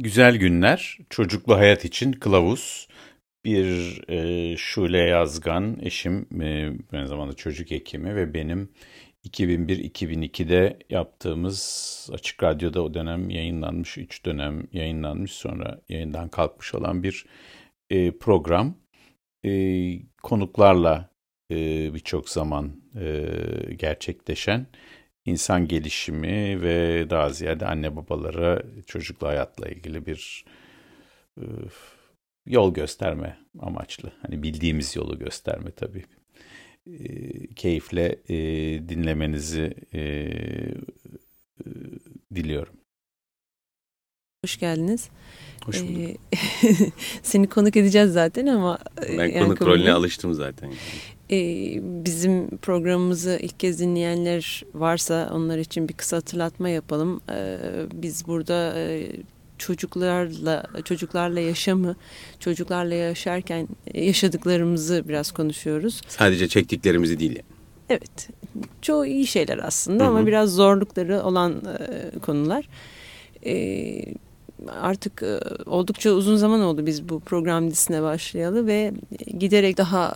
Güzel 0.00 0.36
Günler, 0.36 0.98
Çocuklu 1.10 1.56
Hayat 1.56 1.84
için 1.84 2.12
Kılavuz. 2.12 2.88
Bir 3.44 4.00
e, 4.08 4.56
Şule 4.56 4.98
Yazgan, 4.98 5.78
eşim, 5.82 6.42
e, 6.42 6.72
aynı 6.92 7.08
zamanda 7.08 7.32
çocuk 7.32 7.70
hekimi 7.70 8.16
ve 8.16 8.34
benim 8.34 8.68
2001-2002'de 9.24 10.78
yaptığımız 10.90 12.10
Açık 12.12 12.42
Radyo'da 12.42 12.82
o 12.82 12.94
dönem 12.94 13.30
yayınlanmış, 13.30 13.98
3 13.98 14.24
dönem 14.24 14.66
yayınlanmış 14.72 15.32
sonra 15.32 15.80
yayından 15.88 16.28
kalkmış 16.28 16.74
olan 16.74 17.02
bir 17.02 17.26
e, 17.90 18.18
program. 18.18 18.74
E, 19.44 19.50
konuklarla 20.22 21.10
e, 21.50 21.56
birçok 21.94 22.28
zaman 22.28 22.72
e, 23.00 23.24
gerçekleşen 23.76 24.66
insan 25.28 25.68
gelişimi 25.68 26.62
ve 26.62 27.06
daha 27.10 27.30
ziyade 27.30 27.66
anne 27.66 27.96
babalara 27.96 28.62
çocuklu 28.86 29.26
hayatla 29.28 29.68
ilgili 29.68 30.06
bir 30.06 30.44
e, 31.40 31.44
yol 32.46 32.74
gösterme 32.74 33.38
amaçlı. 33.58 34.12
Hani 34.22 34.42
bildiğimiz 34.42 34.96
yolu 34.96 35.18
gösterme 35.18 35.70
tabii. 35.70 36.04
E, 36.86 37.54
keyifle 37.54 38.18
e, 38.28 38.36
dinlemenizi 38.88 39.74
e, 39.92 40.00
e, 40.00 40.32
diliyorum. 42.34 42.74
Hoş 44.44 44.58
geldiniz. 44.58 45.08
Hoş 45.64 45.82
bulduk. 45.82 45.96
Ee, 45.98 46.16
seni 47.22 47.48
konuk 47.48 47.76
edeceğiz 47.76 48.12
zaten 48.12 48.46
ama... 48.46 48.78
Ben 49.18 49.26
yani 49.26 49.44
konuk 49.44 49.62
rolüne 49.62 49.92
alıştım 49.92 50.34
zaten. 50.34 50.72
Ee, 51.30 51.80
bizim 51.82 52.58
programımızı 52.58 53.38
ilk 53.42 53.60
kez 53.60 53.80
dinleyenler 53.80 54.64
varsa 54.74 55.30
onlar 55.34 55.58
için 55.58 55.88
bir 55.88 55.94
kısa 55.94 56.16
hatırlatma 56.16 56.68
yapalım. 56.68 57.20
Ee, 57.30 57.58
biz 57.92 58.26
burada 58.26 58.78
e, 58.78 59.06
çocuklarla 59.58 60.64
çocuklarla 60.84 61.40
yaşamı, 61.40 61.96
çocuklarla 62.40 62.94
yaşarken 62.94 63.68
yaşadıklarımızı 63.94 65.08
biraz 65.08 65.32
konuşuyoruz. 65.32 66.00
Sadece 66.08 66.48
çektiklerimizi 66.48 67.20
değil. 67.20 67.42
Evet. 67.88 68.28
Çoğu 68.82 69.06
iyi 69.06 69.26
şeyler 69.26 69.58
aslında 69.58 70.04
Hı 70.04 70.08
-hı. 70.08 70.10
ama 70.10 70.26
biraz 70.26 70.54
zorlukları 70.54 71.22
olan 71.22 71.62
e, 71.78 72.18
konular. 72.18 72.68
E, 73.46 74.04
artık 74.80 75.22
e, 75.22 75.40
oldukça 75.66 76.10
uzun 76.10 76.36
zaman 76.36 76.60
oldu 76.60 76.86
biz 76.86 77.08
bu 77.08 77.20
program 77.20 77.70
dizisine 77.70 78.02
başlayalı 78.02 78.66
ve 78.66 78.92
giderek 79.38 79.78
daha 79.78 80.14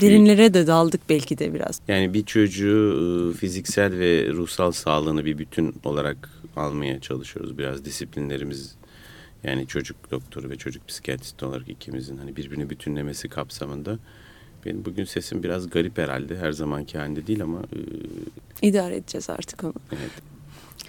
derinlere 0.00 0.54
de 0.54 0.66
daldık 0.66 1.00
belki 1.08 1.38
de 1.38 1.54
biraz. 1.54 1.80
Yani 1.88 2.14
bir 2.14 2.24
çocuğu 2.24 3.32
e, 3.32 3.36
fiziksel 3.36 3.98
ve 3.98 4.28
ruhsal 4.32 4.72
sağlığını 4.72 5.24
bir 5.24 5.38
bütün 5.38 5.74
olarak 5.84 6.30
almaya 6.56 7.00
çalışıyoruz. 7.00 7.58
Biraz 7.58 7.84
disiplinlerimiz 7.84 8.74
yani 9.44 9.66
çocuk 9.66 10.10
doktoru 10.10 10.50
ve 10.50 10.56
çocuk 10.56 10.88
psikiyatristi 10.88 11.44
olarak 11.44 11.68
ikimizin 11.68 12.16
hani 12.16 12.36
birbirini 12.36 12.70
bütünlemesi 12.70 13.28
kapsamında. 13.28 13.98
Benim 14.66 14.84
bugün 14.84 15.04
sesim 15.04 15.42
biraz 15.42 15.70
garip 15.70 15.98
herhalde. 15.98 16.38
Her 16.38 16.52
zamanki 16.52 16.98
halinde 16.98 17.26
değil 17.26 17.42
ama... 17.42 17.58
E... 17.58 17.78
İdare 18.66 18.96
edeceğiz 18.96 19.30
artık 19.30 19.64
onu. 19.64 19.74
Evet. 19.92 20.10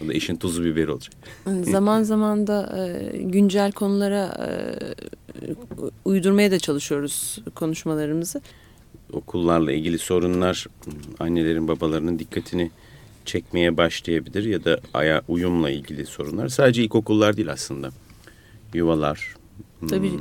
O 0.05 0.07
da 0.07 0.13
işin 0.13 0.35
tuzu 0.35 0.65
biberi 0.65 0.91
olacak. 0.91 1.13
zaman 1.61 2.03
zaman 2.03 2.47
da 2.47 2.87
e, 2.87 3.17
güncel 3.17 3.71
konulara 3.71 4.47
e, 4.47 4.49
uydurmaya 6.05 6.51
da 6.51 6.59
çalışıyoruz 6.59 7.39
konuşmalarımızı. 7.55 8.41
Okullarla 9.13 9.71
ilgili 9.71 9.97
sorunlar 9.97 10.65
annelerin 11.19 11.67
babalarının 11.67 12.19
dikkatini 12.19 12.71
çekmeye 13.25 13.77
başlayabilir 13.77 14.43
ya 14.43 14.65
da 14.65 14.79
aya 14.93 15.21
uyumla 15.27 15.69
ilgili 15.69 16.05
sorunlar. 16.05 16.47
Sadece 16.47 16.83
ilkokullar 16.83 17.37
değil 17.37 17.51
aslında. 17.51 17.89
Yuvalar. 18.73 19.35
Tabii 19.89 20.11
hmm. 20.11 20.19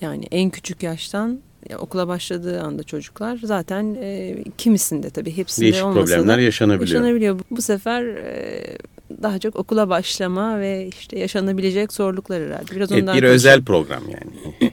yani 0.00 0.24
en 0.30 0.50
küçük 0.50 0.82
yaştan 0.82 1.40
okula 1.78 2.08
başladığı 2.08 2.62
anda 2.62 2.82
çocuklar 2.82 3.38
zaten 3.42 3.96
e, 4.00 4.36
kimisinde 4.58 5.10
tabii 5.10 5.36
hepsinde 5.36 5.64
Değişik 5.64 5.84
olmasa 5.84 6.00
problemler 6.00 6.36
da 6.36 6.40
yaşanabiliyor. 6.40 7.00
yaşanabiliyor. 7.00 7.40
Bu 7.50 7.62
sefer 7.62 8.04
e, 8.04 8.78
daha 9.22 9.38
çok 9.38 9.56
okula 9.56 9.88
başlama 9.88 10.60
ve 10.60 10.90
işte 10.98 11.18
yaşanabilecek 11.18 11.92
zorluklar 11.92 12.42
herhalde. 12.42 12.76
Biraz 12.76 12.92
evet, 12.92 13.02
ondan 13.02 13.16
bir 13.16 13.20
konuşalım. 13.20 13.34
özel 13.34 13.64
program 13.64 14.02
yani. 14.08 14.72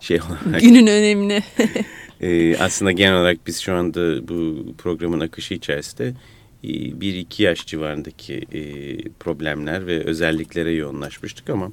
şey 0.00 0.20
olarak. 0.20 0.60
Günün 0.60 0.86
önemli. 0.86 1.42
e, 2.20 2.58
aslında 2.58 2.92
genel 2.92 3.14
olarak 3.14 3.46
biz 3.46 3.60
şu 3.60 3.74
anda 3.74 4.28
bu 4.28 4.66
programın 4.78 5.20
akışı 5.20 5.54
içerisinde 5.54 6.08
e, 6.64 6.68
bir 7.00 7.14
iki 7.14 7.42
yaş 7.42 7.66
civarındaki 7.66 8.34
e, 8.52 8.62
problemler 9.08 9.86
ve 9.86 10.04
özelliklere 10.04 10.72
yoğunlaşmıştık 10.72 11.50
ama 11.50 11.72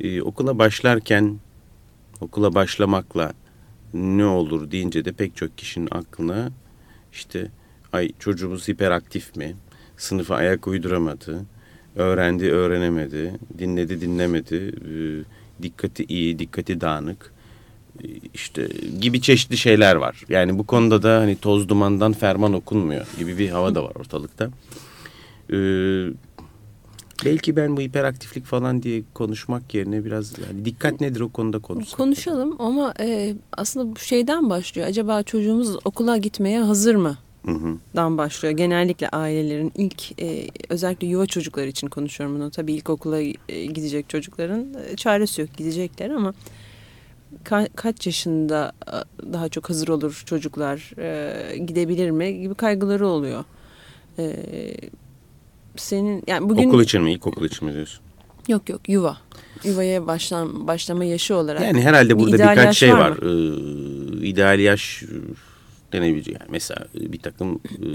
e, 0.00 0.22
okula 0.22 0.58
başlarken 0.58 1.38
okula 2.20 2.54
başlamakla 2.54 3.32
ne 3.94 4.24
olur 4.24 4.70
deyince 4.70 5.04
de 5.04 5.12
pek 5.12 5.36
çok 5.36 5.58
kişinin 5.58 5.88
aklına 5.90 6.50
işte 7.12 7.50
ay 7.92 8.12
çocuğumuz 8.18 8.68
hiperaktif 8.68 9.36
mi? 9.36 9.56
Sınıfa 9.96 10.34
ayak 10.34 10.66
uyduramadı. 10.66 11.44
Öğrendi, 11.96 12.52
öğrenemedi. 12.52 13.32
Dinledi, 13.58 14.00
dinlemedi. 14.00 14.56
E, 14.56 14.92
dikkati 15.62 16.04
iyi, 16.04 16.38
dikkati 16.38 16.80
dağınık. 16.80 17.32
İşte 18.34 18.68
gibi 19.00 19.20
çeşitli 19.20 19.56
şeyler 19.56 19.96
var. 19.96 20.24
Yani 20.28 20.58
bu 20.58 20.66
konuda 20.66 21.02
da 21.02 21.18
hani 21.18 21.36
toz 21.36 21.68
dumandan 21.68 22.12
ferman 22.12 22.52
okunmuyor 22.52 23.06
gibi 23.18 23.38
bir 23.38 23.48
hava 23.48 23.74
da 23.74 23.84
var 23.84 23.92
ortalıkta. 23.96 24.50
E, 25.52 25.56
Belki 27.24 27.56
ben 27.56 27.76
bu 27.76 27.80
hiperaktiflik 27.80 28.44
falan 28.44 28.82
diye 28.82 29.02
konuşmak 29.14 29.74
yerine 29.74 30.04
biraz 30.04 30.38
yani 30.38 30.64
dikkat 30.64 31.00
nedir 31.00 31.20
o 31.20 31.28
konuda 31.28 31.58
konuşsak. 31.58 31.96
Konuşalım 31.98 32.56
ama 32.58 32.94
e, 33.00 33.34
aslında 33.52 33.96
bu 33.96 33.98
şeyden 33.98 34.50
başlıyor. 34.50 34.88
Acaba 34.88 35.22
çocuğumuz 35.22 35.76
okula 35.84 36.16
gitmeye 36.16 36.60
hazır 36.60 36.94
mı? 36.94 37.18
Hı 37.44 37.52
hı. 37.52 37.76
Dan 37.96 38.18
başlıyor. 38.18 38.56
Genellikle 38.56 39.08
ailelerin 39.08 39.72
ilk 39.76 40.22
e, 40.22 40.48
özellikle 40.68 41.06
yuva 41.06 41.26
çocukları 41.26 41.68
için 41.68 41.86
konuşuyorum 41.86 42.36
bunu. 42.36 42.50
Tabii 42.50 42.72
ilk 42.72 42.90
okula 42.90 43.20
e, 43.48 43.66
gidecek 43.66 44.08
çocukların 44.08 44.66
e, 44.92 44.96
çaresi 44.96 45.40
yok 45.40 45.56
gidecekler 45.56 46.10
ama 46.10 46.34
ka 47.44 47.68
kaç 47.76 48.06
yaşında 48.06 48.72
e, 48.86 49.32
daha 49.32 49.48
çok 49.48 49.70
hazır 49.70 49.88
olur 49.88 50.22
çocuklar 50.26 50.92
e, 50.98 51.58
gidebilir 51.58 52.10
mi 52.10 52.40
gibi 52.40 52.54
kaygıları 52.54 53.06
oluyor. 53.06 53.44
E, 54.18 54.36
senin 55.76 56.22
yani 56.26 56.48
bugün 56.48 56.68
okul 56.68 56.82
için 56.82 57.02
mi 57.02 57.12
ilkokul 57.12 57.44
için 57.44 57.68
mi 57.68 57.74
diyorsun? 57.74 58.00
Yok 58.48 58.68
yok 58.68 58.88
yuva. 58.88 59.16
Yuvaya 59.64 60.06
başlam 60.06 60.66
başlama 60.66 61.04
yaşı 61.04 61.36
olarak. 61.36 61.62
Yani 61.62 61.82
herhalde 61.82 62.18
burada 62.18 62.32
bir 62.32 62.38
birkaç 62.38 62.78
şey 62.78 62.92
var. 62.92 63.10
var. 63.10 63.18
Ee, 63.22 64.26
ideal 64.26 64.58
yaş 64.58 65.02
denebilecek. 65.92 66.34
Yani 66.40 66.48
mesela 66.50 66.86
bir 66.94 67.18
takım 67.18 67.54
e, 67.54 67.88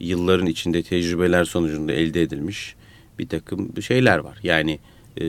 yılların 0.00 0.46
içinde 0.46 0.82
tecrübeler 0.82 1.44
sonucunda 1.44 1.92
elde 1.92 2.22
edilmiş 2.22 2.74
bir 3.18 3.28
takım 3.28 3.82
şeyler 3.82 4.18
var. 4.18 4.38
Yani 4.42 4.78
e, 5.20 5.24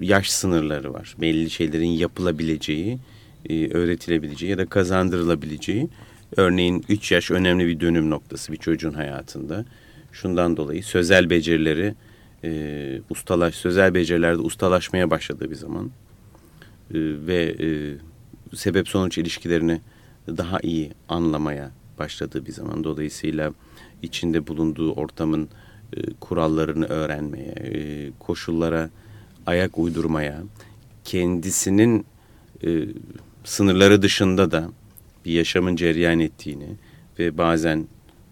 yaş 0.00 0.30
sınırları 0.30 0.92
var. 0.92 1.16
Belli 1.20 1.50
şeylerin 1.50 1.90
yapılabileceği, 1.90 2.98
e, 3.48 3.70
öğretilebileceği 3.70 4.50
ya 4.50 4.58
da 4.58 4.66
kazandırılabileceği 4.66 5.88
Örneğin 6.36 6.84
3 6.88 7.12
yaş 7.12 7.30
önemli 7.30 7.66
bir 7.66 7.80
dönüm 7.80 8.10
noktası 8.10 8.52
bir 8.52 8.56
çocuğun 8.56 8.92
hayatında. 8.92 9.64
Şundan 10.12 10.56
dolayı 10.56 10.84
sözel 10.84 11.30
becerileri 11.30 11.94
e, 12.44 13.00
ustalaş, 13.10 13.54
sözel 13.54 13.94
becerilerde 13.94 14.42
ustalaşmaya 14.42 15.10
başladığı 15.10 15.50
bir 15.50 15.54
zaman 15.54 15.86
e, 15.86 15.90
ve 17.26 17.56
e, 17.60 17.68
sebep 18.56 18.88
sonuç 18.88 19.18
ilişkilerini 19.18 19.80
daha 20.28 20.60
iyi 20.60 20.92
anlamaya 21.08 21.70
başladığı 21.98 22.46
bir 22.46 22.52
zaman 22.52 22.84
dolayısıyla 22.84 23.52
içinde 24.02 24.46
bulunduğu 24.46 24.92
ortamın 24.92 25.48
e, 25.96 26.00
kurallarını 26.20 26.86
öğrenmeye, 26.86 27.54
e, 27.56 28.10
koşullara 28.18 28.90
ayak 29.46 29.78
uydurmaya, 29.78 30.42
kendisinin 31.04 32.06
e, 32.64 32.84
sınırları 33.44 34.02
dışında 34.02 34.50
da 34.50 34.70
bir 35.24 35.32
yaşamın 35.32 35.76
cereyan 35.76 36.20
ettiğini 36.20 36.68
ve 37.18 37.38
bazen 37.38 37.86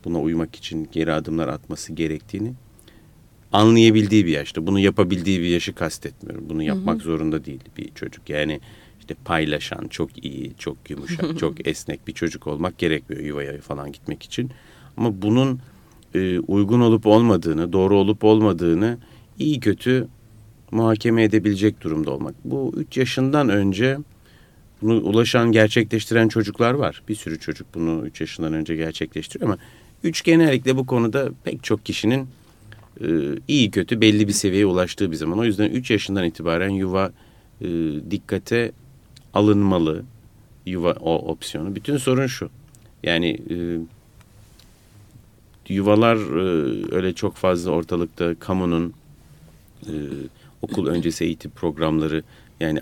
buna 0.04 0.20
uymak 0.20 0.56
için 0.56 0.88
geri 0.92 1.12
adımlar 1.12 1.48
atması 1.48 1.92
gerektiğini 1.92 2.52
anlayabildiği 3.52 4.26
bir 4.26 4.30
yaşta. 4.30 4.66
Bunu 4.66 4.80
yapabildiği 4.80 5.40
bir 5.40 5.48
yaşı 5.48 5.74
kastetmiyorum. 5.74 6.48
Bunu 6.48 6.62
yapmak 6.62 6.94
hı 6.94 6.98
hı. 6.98 7.04
zorunda 7.04 7.44
değil 7.44 7.60
bir 7.76 7.94
çocuk. 7.94 8.30
Yani 8.30 8.60
işte 9.00 9.14
paylaşan, 9.24 9.88
çok 9.88 10.24
iyi, 10.24 10.52
çok 10.58 10.90
yumuşak, 10.90 11.38
çok 11.38 11.68
esnek 11.68 12.08
bir 12.08 12.12
çocuk 12.12 12.46
olmak 12.46 12.78
gerekmiyor 12.78 13.22
yuvaya 13.22 13.60
falan 13.60 13.92
gitmek 13.92 14.22
için. 14.22 14.50
Ama 14.96 15.22
bunun 15.22 15.60
e, 16.14 16.38
uygun 16.38 16.80
olup 16.80 17.06
olmadığını, 17.06 17.72
doğru 17.72 17.96
olup 17.96 18.24
olmadığını 18.24 18.98
iyi 19.38 19.60
kötü 19.60 20.08
muhakeme 20.70 21.22
edebilecek 21.22 21.80
durumda 21.80 22.10
olmak. 22.10 22.34
Bu 22.44 22.72
üç 22.76 22.96
yaşından 22.96 23.48
önce 23.48 23.98
bunu 24.82 25.00
ulaşan, 25.00 25.52
gerçekleştiren 25.52 26.28
çocuklar 26.28 26.74
var. 26.74 27.02
Bir 27.08 27.14
sürü 27.14 27.38
çocuk 27.38 27.66
bunu 27.74 28.06
3 28.06 28.20
yaşından 28.20 28.52
önce 28.52 28.76
gerçekleştiriyor 28.76 29.50
ama 29.50 29.58
3 30.04 30.24
genellikle 30.24 30.76
bu 30.76 30.86
konuda 30.86 31.30
pek 31.44 31.64
çok 31.64 31.86
kişinin 31.86 32.28
e, 33.00 33.06
iyi 33.48 33.70
kötü 33.70 34.00
belli 34.00 34.28
bir 34.28 34.32
seviyeye 34.32 34.66
ulaştığı 34.66 35.10
bir 35.10 35.16
zaman. 35.16 35.38
O 35.38 35.44
yüzden 35.44 35.70
3 35.70 35.90
yaşından 35.90 36.24
itibaren 36.24 36.70
yuva 36.70 37.12
e, 37.60 37.66
dikkate 38.10 38.72
alınmalı. 39.34 40.02
Yuva 40.66 40.92
o 40.92 41.14
opsiyonu. 41.14 41.74
Bütün 41.74 41.96
sorun 41.96 42.26
şu. 42.26 42.50
Yani 43.02 43.40
e, 43.50 43.56
yuvalar 45.68 46.16
e, 46.16 46.94
öyle 46.94 47.12
çok 47.12 47.36
fazla 47.36 47.70
ortalıkta 47.70 48.34
kamunun 48.34 48.94
e, 49.86 49.92
okul 50.62 50.86
öncesi 50.86 51.24
eğitim 51.24 51.50
programları 51.50 52.22
yani 52.60 52.80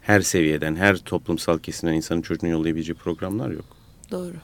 her 0.00 0.20
seviyeden, 0.20 0.76
her 0.76 0.96
toplumsal 0.96 1.58
kesimden 1.58 1.94
insanın 1.94 2.22
çocuğunu 2.22 2.50
yollayabileceği 2.50 2.96
programlar 2.96 3.50
yok. 3.50 3.64
Doğru. 4.10 4.34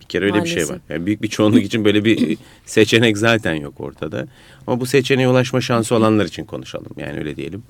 Bir 0.00 0.04
kere 0.04 0.24
öyle 0.24 0.38
Maalesef. 0.38 0.56
bir 0.56 0.60
şey 0.60 0.74
var. 0.74 0.80
Yani 0.88 1.06
büyük 1.06 1.22
bir 1.22 1.28
çoğunluk 1.28 1.62
için 1.62 1.84
böyle 1.84 2.04
bir 2.04 2.38
seçenek 2.66 3.18
zaten 3.18 3.54
yok 3.54 3.80
ortada. 3.80 4.26
Ama 4.66 4.80
bu 4.80 4.86
seçeneğe 4.86 5.28
ulaşma 5.28 5.60
şansı 5.60 5.94
olanlar 5.94 6.24
için 6.24 6.44
konuşalım. 6.44 6.92
Yani 6.96 7.18
öyle 7.18 7.36
diyelim. 7.36 7.62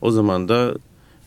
O 0.00 0.10
zaman 0.10 0.48
da 0.48 0.74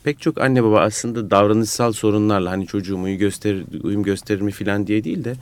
pek 0.04 0.20
çok 0.20 0.40
anne 0.40 0.64
baba 0.64 0.80
aslında 0.80 1.30
davranışsal 1.30 1.92
sorunlarla 1.92 2.50
hani 2.50 2.66
çocuğum 2.66 3.02
uyum 3.02 3.18
gösterir, 3.18 3.64
uyum 3.82 4.02
gösterir 4.02 4.40
mi 4.40 4.50
falan 4.52 4.86
diye 4.86 5.04
değil 5.04 5.24
de 5.24 5.34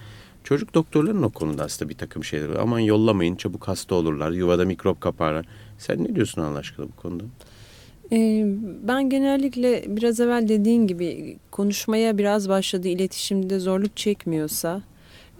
çocuk 0.44 0.74
doktorların 0.74 1.22
o 1.22 1.30
konuda 1.30 1.64
aslında 1.64 1.88
bir 1.88 1.96
takım 1.96 2.24
şeyler. 2.24 2.48
Aman 2.48 2.78
yollamayın 2.78 3.36
çabuk 3.36 3.68
hasta 3.68 3.94
olurlar, 3.94 4.30
yuvada 4.30 4.64
mikrop 4.64 5.00
kaparlar. 5.00 5.46
Sen 5.78 6.04
ne 6.04 6.14
diyorsun 6.14 6.42
Allah 6.42 6.58
aşkına 6.58 6.86
bu 6.86 6.96
konuda? 6.96 7.24
Ee, 8.12 8.44
ben 8.82 9.10
genellikle 9.10 9.84
biraz 9.96 10.20
evvel 10.20 10.48
dediğin 10.48 10.86
gibi 10.86 11.36
konuşmaya 11.50 12.18
biraz 12.18 12.48
başladı 12.48 12.88
iletişimde 12.88 13.58
zorluk 13.58 13.96
çekmiyorsa 13.96 14.82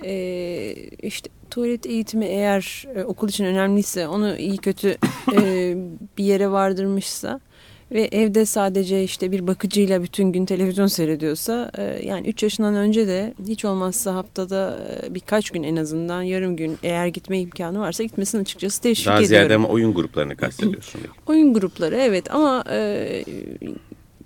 e, 0.04 0.74
işte 1.02 1.30
tuvalet 1.50 1.86
eğitimi 1.86 2.24
eğer 2.24 2.86
e, 2.94 3.04
okul 3.04 3.28
için 3.28 3.44
önemliyse 3.44 4.08
onu 4.08 4.36
iyi 4.36 4.56
kötü 4.56 4.96
e, 5.32 5.76
bir 6.18 6.24
yere 6.24 6.50
vardırmışsa 6.50 7.40
ve 7.90 8.08
evde 8.12 8.46
sadece 8.46 9.04
işte 9.04 9.32
bir 9.32 9.46
bakıcıyla 9.46 10.02
bütün 10.02 10.32
gün 10.32 10.46
televizyon 10.46 10.86
seyrediyorsa 10.86 11.70
e, 11.78 12.06
yani 12.06 12.28
3 12.28 12.42
yaşından 12.42 12.74
önce 12.74 13.06
de 13.06 13.34
hiç 13.48 13.64
olmazsa 13.64 14.14
haftada 14.14 14.78
e, 15.06 15.14
birkaç 15.14 15.50
gün 15.50 15.62
en 15.62 15.76
azından 15.76 16.22
yarım 16.22 16.56
gün 16.56 16.78
eğer 16.82 17.06
gitme 17.06 17.40
imkanı 17.40 17.80
varsa 17.80 18.02
gitmesini 18.02 18.40
açıkçası 18.40 18.82
teşvik 18.82 19.06
Daha 19.06 19.14
ediyorum. 19.14 19.34
Daha 19.34 19.38
ziyade 19.38 19.54
ama 19.54 19.68
oyun 19.68 19.94
gruplarını 19.94 20.36
kastediyorsun. 20.36 21.00
oyun 21.26 21.54
grupları 21.54 21.96
evet 21.96 22.34
ama 22.34 22.64
e, 22.70 23.24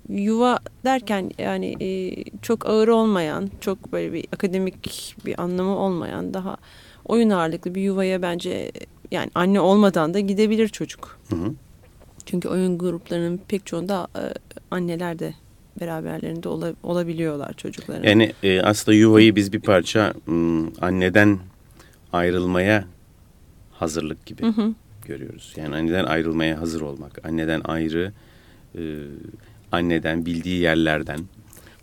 yuva 0.09 0.59
derken 0.85 1.31
yani 1.37 1.75
e, 1.79 2.23
çok 2.41 2.65
ağır 2.65 2.87
olmayan, 2.87 3.49
çok 3.61 3.91
böyle 3.91 4.13
bir 4.13 4.25
akademik 4.33 5.15
bir 5.25 5.41
anlamı 5.41 5.77
olmayan 5.77 6.33
daha 6.33 6.57
oyun 7.05 7.29
ağırlıklı 7.29 7.75
bir 7.75 7.81
yuvaya 7.81 8.21
bence 8.21 8.71
yani 9.11 9.31
anne 9.35 9.59
olmadan 9.59 10.13
da 10.13 10.19
gidebilir 10.19 10.67
çocuk. 10.67 11.19
Hı 11.29 11.35
hı. 11.35 11.53
Çünkü 12.31 12.49
oyun 12.49 12.77
gruplarının 12.77 13.39
pek 13.47 13.65
çoğunda 13.65 14.07
e, 14.15 14.23
anneler 14.71 15.19
de 15.19 15.33
beraberlerinde 15.81 16.49
ola, 16.49 16.73
olabiliyorlar 16.83 17.53
çocukların. 17.53 18.09
Yani 18.09 18.33
e, 18.43 18.61
aslında 18.61 18.95
yuvayı 18.97 19.35
biz 19.35 19.53
bir 19.53 19.59
parça 19.59 20.13
m, 20.27 20.69
anneden 20.81 21.39
ayrılmaya 22.13 22.85
hazırlık 23.71 24.25
gibi 24.25 24.43
hı 24.43 24.47
hı. 24.47 24.73
görüyoruz. 25.05 25.53
Yani 25.55 25.75
anneden 25.75 26.03
ayrılmaya 26.03 26.61
hazır 26.61 26.81
olmak, 26.81 27.25
anneden 27.25 27.61
ayrı, 27.63 28.11
e, 28.75 28.81
anneden 29.71 30.25
bildiği 30.25 30.61
yerlerden, 30.61 31.19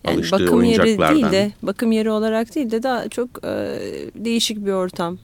yani 0.04 0.16
alıştığı 0.16 0.40
bakım 0.40 0.58
oyuncaklardan. 0.58 1.16
Yeri 1.16 1.32
değil 1.32 1.32
de, 1.32 1.52
bakım 1.62 1.92
yeri 1.92 2.10
olarak 2.10 2.54
değil 2.54 2.70
de 2.70 2.82
daha 2.82 3.08
çok 3.08 3.44
e, 3.44 3.78
değişik 4.14 4.66
bir 4.66 4.72
ortam. 4.72 5.18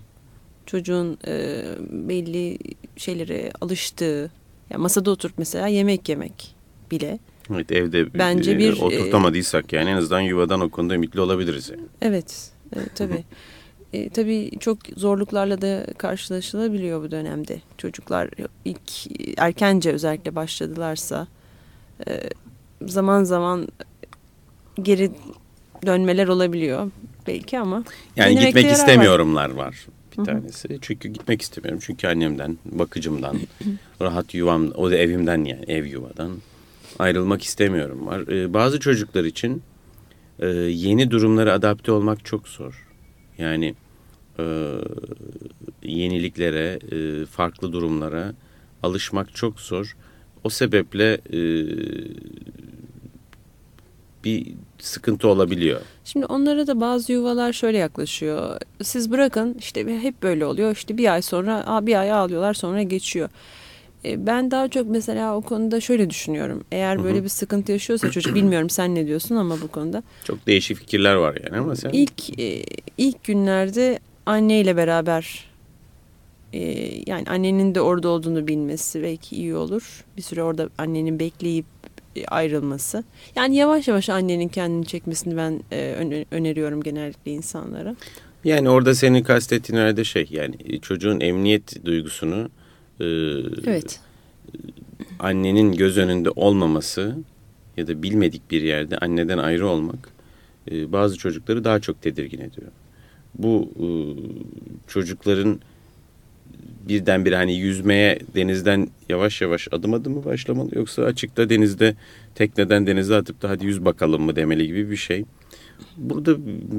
Çocuğun 0.66 1.18
e, 1.26 1.64
belli 1.90 2.58
şeylere 2.96 3.50
alıştığı, 3.60 4.30
yani 4.70 4.82
masada 4.82 5.10
oturup 5.10 5.38
mesela 5.38 5.66
yemek 5.66 6.08
yemek 6.08 6.54
bile. 6.90 7.18
Evet 7.50 7.72
evde 7.72 8.14
Bence 8.14 8.52
e, 8.52 8.58
bir, 8.58 8.80
oturtamadıysak 8.80 9.72
yani 9.72 9.90
en 9.90 9.96
azından 9.96 10.20
yuvadan 10.20 10.60
o 10.60 10.70
konuda 10.70 10.94
ümitli 10.94 11.20
olabiliriz. 11.20 11.70
Yani. 11.70 11.82
Evet 12.00 12.50
e, 12.76 12.78
tabii. 12.94 13.24
e, 13.92 14.10
tabii 14.10 14.50
çok 14.60 14.78
zorluklarla 14.96 15.62
da 15.62 15.86
karşılaşılabiliyor 15.98 17.02
bu 17.02 17.10
dönemde. 17.10 17.60
Çocuklar 17.78 18.30
ilk 18.64 19.06
erkence 19.36 19.92
özellikle 19.92 20.34
başladılarsa 20.34 21.26
e, 22.08 22.20
zaman 22.86 23.24
zaman 23.24 23.68
geri 24.82 25.10
dönmeler 25.86 26.28
olabiliyor 26.28 26.90
belki 27.26 27.58
ama. 27.58 27.84
Yani 28.16 28.38
gitmek 28.38 28.70
istemiyorumlar 28.70 29.50
var. 29.50 29.86
Bir 30.18 30.18
Hı-hı. 30.18 30.24
tanesi. 30.26 30.78
Çünkü 30.80 31.08
gitmek 31.08 31.42
istemiyorum. 31.42 31.80
Çünkü 31.86 32.08
annemden, 32.08 32.58
bakıcımdan, 32.64 33.36
rahat 34.00 34.34
yuvam, 34.34 34.70
o 34.74 34.90
da 34.90 34.96
evimden 34.96 35.44
yani 35.44 35.64
ev 35.66 35.84
yuvadan 35.84 36.30
ayrılmak 36.98 37.42
istemiyorum 37.42 38.06
var. 38.06 38.20
Ee, 38.28 38.54
bazı 38.54 38.80
çocuklar 38.80 39.24
için 39.24 39.62
e, 40.38 40.46
yeni 40.56 41.10
durumlara 41.10 41.52
adapte 41.52 41.92
olmak 41.92 42.24
çok 42.24 42.48
zor. 42.48 42.88
Yani 43.38 43.74
e, 44.38 44.44
yeniliklere, 45.82 46.78
e, 46.92 47.26
farklı 47.26 47.72
durumlara 47.72 48.34
alışmak 48.82 49.34
çok 49.34 49.60
zor. 49.60 49.96
O 50.44 50.48
sebeple 50.48 51.12
e, 51.12 51.38
bir 54.24 54.46
sıkıntı 54.78 55.28
olabiliyor. 55.28 55.80
Şimdi 56.04 56.26
onlara 56.26 56.66
da 56.66 56.80
bazı 56.80 57.12
yuvalar 57.12 57.52
şöyle 57.52 57.78
yaklaşıyor. 57.78 58.60
Siz 58.82 59.10
bırakın 59.10 59.56
işte 59.58 60.00
hep 60.02 60.22
böyle 60.22 60.46
oluyor. 60.46 60.72
İşte 60.72 60.98
bir 60.98 61.12
ay 61.12 61.22
sonra 61.22 61.86
bir 61.86 62.00
ay 62.00 62.12
ağlıyorlar 62.12 62.54
sonra 62.54 62.82
geçiyor. 62.82 63.28
E, 64.04 64.26
ben 64.26 64.50
daha 64.50 64.68
çok 64.68 64.86
mesela 64.88 65.36
o 65.36 65.40
konuda 65.40 65.80
şöyle 65.80 66.10
düşünüyorum. 66.10 66.64
Eğer 66.72 67.04
böyle 67.04 67.24
bir 67.24 67.28
sıkıntı 67.28 67.72
yaşıyorsa 67.72 68.10
çocuk 68.10 68.34
bilmiyorum 68.34 68.70
sen 68.70 68.94
ne 68.94 69.06
diyorsun 69.06 69.36
ama 69.36 69.60
bu 69.60 69.68
konuda. 69.68 70.02
Çok 70.24 70.46
değişik 70.46 70.76
fikirler 70.76 71.14
var 71.14 71.38
yani 71.44 71.60
ama 71.60 71.76
sen. 71.76 71.90
İlk 71.90 72.40
e, 72.40 72.64
ilk 72.98 73.24
günlerde 73.24 73.98
anneyle 74.26 74.76
beraber 74.76 75.44
e, 76.52 76.90
yani 77.06 77.24
annenin 77.28 77.74
de 77.74 77.80
orada 77.80 78.08
olduğunu 78.08 78.46
bilmesi 78.46 79.02
belki 79.02 79.36
iyi 79.36 79.56
olur. 79.56 80.04
Bir 80.16 80.22
süre 80.22 80.42
orada 80.42 80.68
annenin 80.78 81.18
bekleyip 81.18 81.66
ayrılması. 82.28 83.04
Yani 83.36 83.56
yavaş 83.56 83.88
yavaş 83.88 84.08
annenin 84.08 84.48
kendini 84.48 84.86
çekmesini 84.86 85.36
ben 85.36 85.60
e, 85.72 86.24
öneriyorum 86.30 86.82
genellikle 86.82 87.32
insanlara. 87.32 87.96
Yani 88.44 88.68
orada 88.70 88.94
senin 88.94 89.22
kastettiğin 89.22 89.80
herhalde 89.80 90.04
şey 90.04 90.28
yani 90.30 90.80
çocuğun 90.82 91.20
emniyet 91.20 91.84
duygusunu 91.84 92.48
e, 93.00 93.04
evet. 93.66 94.00
annenin 95.18 95.72
göz 95.72 95.98
önünde 95.98 96.30
olmaması 96.30 97.16
ya 97.76 97.86
da 97.86 98.02
bilmedik 98.02 98.50
bir 98.50 98.62
yerde 98.62 98.98
anneden 98.98 99.38
ayrı 99.38 99.68
olmak 99.68 100.08
e, 100.70 100.92
bazı 100.92 101.18
çocukları 101.18 101.64
daha 101.64 101.80
çok 101.80 102.02
tedirgin 102.02 102.40
ediyor. 102.40 102.68
Bu 103.38 103.70
e, 103.76 103.86
çocukların 104.88 105.60
birdenbire 106.88 107.36
hani 107.36 107.54
yüzmeye 107.56 108.18
denizden 108.34 108.88
yavaş 109.08 109.40
yavaş 109.40 109.68
adım 109.72 109.94
adım 109.94 110.12
mı 110.12 110.24
başlamalı 110.24 110.78
yoksa 110.78 111.02
açıkta 111.02 111.50
denizde 111.50 111.94
tekneden 112.34 112.86
denize 112.86 113.16
atıp 113.16 113.42
da 113.42 113.48
hadi 113.48 113.66
yüz 113.66 113.84
bakalım 113.84 114.22
mı 114.22 114.36
demeli 114.36 114.66
gibi 114.66 114.90
bir 114.90 114.96
şey. 114.96 115.24
Burada 115.96 116.36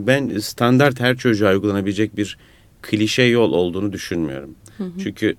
ben 0.07 0.37
standart 0.37 0.99
her 0.99 1.17
çocuğa 1.17 1.53
uygulanabilecek 1.53 2.17
bir 2.17 2.37
klişe 2.81 3.23
yol 3.23 3.53
olduğunu 3.53 3.93
düşünmüyorum. 3.93 4.55
Hı 4.77 4.83
hı. 4.83 4.91
Çünkü 5.03 5.35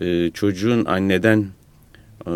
e, 0.00 0.30
çocuğun 0.34 0.84
anneden 0.84 1.46
e, 2.26 2.32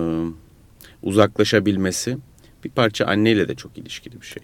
uzaklaşabilmesi 1.02 2.18
bir 2.64 2.70
parça 2.70 3.06
anneyle 3.06 3.48
de 3.48 3.54
çok 3.54 3.78
ilişkili 3.78 4.20
bir 4.20 4.26
şey. 4.26 4.42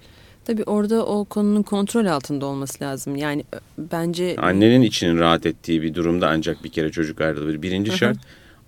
Tabii 0.48 0.64
orada 0.64 1.06
o 1.06 1.24
konunun 1.24 1.62
kontrol 1.62 2.06
altında 2.06 2.46
olması 2.46 2.84
lazım. 2.84 3.16
Yani 3.16 3.44
bence... 3.78 4.36
Annenin 4.38 4.82
içinin 4.82 5.18
rahat 5.18 5.46
ettiği 5.46 5.82
bir 5.82 5.94
durumda 5.94 6.28
ancak 6.28 6.64
bir 6.64 6.68
kere 6.68 6.90
çocuk 6.90 7.20
ayrılabilir. 7.20 7.62
Birinci 7.62 7.98
şart 7.98 8.18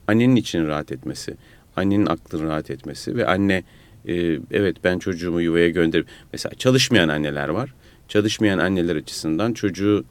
annenin 0.09 0.37
içinin 0.37 0.67
rahat 0.67 0.93
etmesi. 0.93 1.37
Annenin 1.77 2.07
aklının 2.07 2.47
rahat 2.47 2.71
etmesi 2.71 3.17
ve 3.17 3.27
anne 3.27 3.63
e, 4.09 4.39
evet 4.51 4.77
ben 4.85 4.99
çocuğumu 4.99 5.41
yuvaya 5.41 5.69
gönderip... 5.69 6.07
Mesela 6.33 6.55
çalışmayan 6.55 7.09
anneler 7.09 7.49
var. 7.49 7.75
Çalışmayan 8.09 8.59
anneler 8.59 8.97
açısından 8.97 9.53
çocuğu 9.53 10.05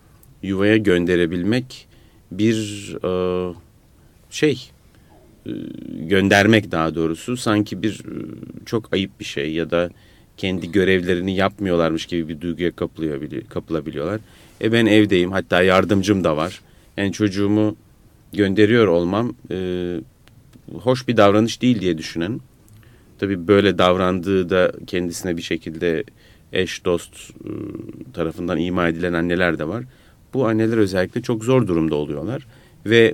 yuvaya 0.44 0.78
gönderebilmek 0.78 1.88
bir 2.32 2.56
e, 3.04 3.12
şey 4.30 4.70
e, 5.46 5.52
göndermek 6.00 6.72
daha 6.72 6.96
doğrusu 6.96 7.38
sanki 7.38 7.84
bir 7.84 8.00
e, 8.00 8.14
çok 8.66 8.94
ayıp 8.94 9.20
bir 9.20 9.26
şey 9.26 9.54
ya 9.54 9.72
da 9.72 9.90
kendi 10.40 10.72
görevlerini 10.72 11.36
yapmıyorlarmış 11.36 12.06
gibi 12.06 12.28
bir 12.28 12.42
duyguya 12.42 12.72
kapılıyor, 12.72 13.22
kapılabiliyorlar. 13.50 14.22
E 14.62 14.72
ben 14.72 14.86
evdeyim 14.86 15.32
hatta 15.32 15.62
yardımcım 15.62 16.24
da 16.24 16.38
var. 16.38 16.62
Yani 16.98 17.12
çocuğumu 17.12 17.76
gönderiyor 18.34 18.88
olmam 18.88 19.34
e, 19.52 19.58
hoş 20.74 21.08
bir 21.08 21.18
davranış 21.18 21.62
değil 21.62 21.82
diye 21.82 21.98
düşünen. 21.98 22.40
Tabii 23.20 23.48
böyle 23.48 23.78
davrandığı 23.78 24.50
da 24.50 24.72
kendisine 24.88 25.38
bir 25.38 25.42
şekilde 25.42 26.04
eş 26.54 26.86
dost 26.86 27.14
e, 27.16 27.52
tarafından 28.14 28.58
ima 28.58 28.88
edilen 28.88 29.14
anneler 29.14 29.60
de 29.60 29.68
var. 29.68 29.84
Bu 30.34 30.48
anneler 30.48 30.78
özellikle 30.78 31.22
çok 31.22 31.44
zor 31.44 31.68
durumda 31.68 31.96
oluyorlar 31.96 32.48
ve 32.86 33.14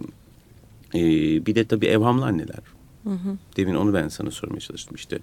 Ee, 0.96 1.46
bir 1.46 1.56
de 1.56 1.66
tabii 1.66 1.86
evhamlı 1.86 2.26
anneler. 2.26 2.60
Hı 3.06 3.10
hı. 3.10 3.38
Demin 3.58 3.76
onu 3.76 3.94
ben 3.94 4.08
sana 4.08 4.32
sormaya 4.32 4.60
çalıştım 4.60 4.96
işte. 4.96 5.20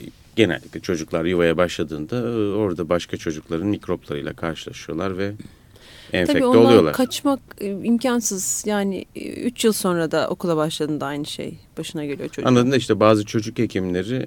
E, 0.00 0.04
genellikle 0.36 0.80
çocuklar 0.80 1.24
yuvaya 1.24 1.56
başladığında 1.56 2.16
e, 2.16 2.52
orada 2.54 2.88
başka 2.88 3.16
çocukların 3.16 3.66
mikroplarıyla 3.66 4.32
karşılaşıyorlar 4.32 5.18
ve 5.18 5.32
enfekte 6.12 6.40
Tabii 6.40 6.58
oluyorlar. 6.58 6.92
kaçmak 6.92 7.40
e, 7.60 7.70
imkansız. 7.70 8.62
Yani 8.66 9.04
3 9.14 9.64
yıl 9.64 9.72
sonra 9.72 10.10
da 10.10 10.28
okula 10.28 10.56
başladığında 10.56 11.06
aynı 11.06 11.26
şey 11.26 11.58
başına 11.78 12.04
geliyor 12.04 12.28
çocuğun. 12.28 12.48
Anladın 12.48 12.72
da 12.72 12.76
işte 12.76 13.00
bazı 13.00 13.24
çocuk 13.24 13.58
hekimleri 13.58 14.26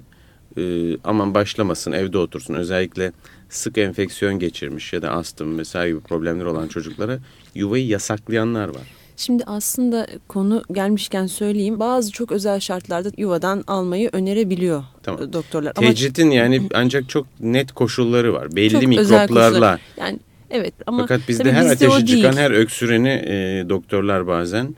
e, 0.56 0.96
aman 1.04 1.34
başlamasın 1.34 1.92
evde 1.92 2.18
otursun. 2.18 2.54
Özellikle 2.54 3.12
sık 3.48 3.78
enfeksiyon 3.78 4.38
geçirmiş 4.38 4.92
ya 4.92 5.02
da 5.02 5.10
astım 5.10 5.58
vesaire 5.58 5.90
gibi 5.90 6.00
problemler 6.00 6.44
olan 6.44 6.68
çocuklara 6.68 7.18
yuvayı 7.54 7.86
yasaklayanlar 7.86 8.68
var. 8.68 8.97
Şimdi 9.18 9.44
aslında 9.44 10.06
konu 10.28 10.62
gelmişken 10.72 11.26
söyleyeyim. 11.26 11.80
Bazı 11.80 12.12
çok 12.12 12.32
özel 12.32 12.60
şartlarda 12.60 13.10
yuvadan 13.16 13.64
almayı 13.66 14.10
önerebiliyor 14.12 14.84
tamam. 15.02 15.32
doktorlar. 15.32 15.74
Tecritin 15.74 16.26
ama, 16.26 16.34
yani 16.34 16.62
ancak 16.74 17.08
çok 17.08 17.26
net 17.40 17.72
koşulları 17.72 18.32
var. 18.34 18.56
Belli 18.56 18.86
mikroplarla. 18.86 19.78
Yani 19.96 20.18
evet 20.50 20.74
ama 20.86 21.00
fakat 21.00 21.28
bizde 21.28 21.52
her 21.52 21.70
bizde 21.70 21.88
ateşi 21.88 22.06
çıkan 22.06 22.36
her 22.36 22.50
öksüreni 22.50 23.08
e, 23.08 23.64
doktorlar 23.68 24.26
bazen 24.26 24.76